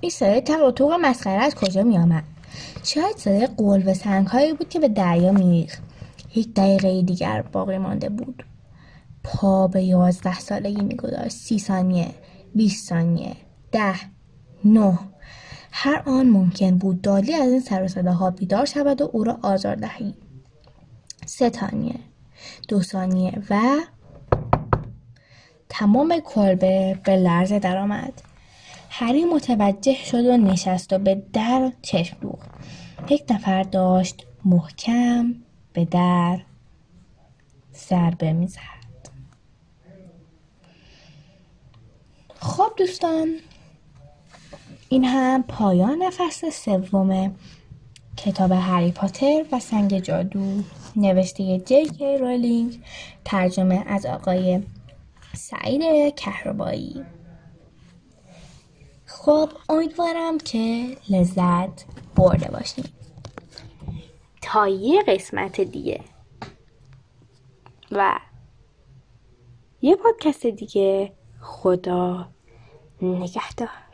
این 0.00 0.10
صدای 0.10 0.40
تق 0.40 0.80
و 0.80 0.98
مسخره 1.00 1.42
از 1.42 1.54
کجا 1.54 1.82
می 1.82 1.98
آمد 1.98 2.24
شاید 2.82 3.16
صدای 3.16 3.46
قلب 3.46 3.92
سنگ 3.92 4.26
هایی 4.26 4.52
بود 4.52 4.68
که 4.68 4.80
به 4.80 4.88
دریا 4.88 5.32
میریخت. 5.32 5.82
یک 6.34 6.54
دقیقه 6.54 7.02
دیگر 7.02 7.42
باقی 7.42 7.78
مانده 7.78 8.08
بود. 8.08 8.44
پا 9.24 9.66
به 9.66 9.82
یازده 9.82 10.38
سالگی 10.38 10.82
میگذاشت. 10.82 11.30
سی 11.30 11.58
ثانیه 11.58 12.08
بیست 12.54 12.88
ثانیه 12.88 13.36
ده 13.72 13.94
نه. 14.64 14.98
هر 15.72 16.02
آن 16.06 16.28
ممکن 16.28 16.78
بود 16.78 17.02
دالی 17.02 17.34
از 17.34 17.50
این 17.50 17.60
سر 17.60 17.82
و 17.82 17.88
صداها 17.88 18.30
بیدار 18.30 18.64
شود 18.64 19.00
و 19.00 19.10
او 19.12 19.24
را 19.24 19.38
آزار 19.42 19.74
دهید 19.74 20.14
سه 21.26 21.50
ثانیه 21.50 21.94
دو 22.68 22.82
ثانیه 22.82 23.42
و 23.50 23.60
تمام 25.68 26.20
کلبه 26.20 26.98
به 27.04 27.16
لرزه 27.16 27.58
درآمد. 27.58 28.22
هری 28.90 29.24
متوجه 29.24 29.94
شد 29.94 30.26
و 30.26 30.36
نشست 30.36 30.92
و 30.92 30.98
به 30.98 31.22
در 31.32 31.72
چشم 31.82 32.16
دوخت. 32.20 32.50
یک 33.10 33.24
نفر 33.30 33.62
داشت 33.62 34.26
محکم 34.44 35.34
به 35.72 35.84
در 35.84 36.40
ضربه 37.74 38.32
می‌زد 38.32 38.58
خب 42.40 42.72
دوستان 42.76 43.28
این 44.88 45.04
هم 45.04 45.42
پایان 45.42 46.10
فصل 46.10 46.50
سوم 46.50 47.34
کتاب 48.16 48.52
هری 48.52 48.92
پاتر 48.92 49.44
و 49.52 49.60
سنگ 49.60 49.98
جادو. 49.98 50.62
نوشته 50.96 51.58
جی 51.58 51.88
کی 51.88 52.18
رولینگ 52.18 52.80
ترجمه 53.24 53.84
از 53.86 54.06
آقای 54.06 54.62
سعید 55.34 56.14
کهربایی. 56.14 57.04
خب 59.20 59.50
امیدوارم 59.68 60.38
که 60.38 60.96
لذت 61.08 61.84
برده 62.16 62.50
باشید 62.50 62.88
تا 64.42 64.68
یه 64.68 65.02
قسمت 65.02 65.60
دیگه. 65.60 66.00
و 67.92 68.20
یه 69.82 69.96
پادکست 69.96 70.46
دیگه. 70.46 71.12
خدا 71.40 72.28
نگهدار. 73.02 73.87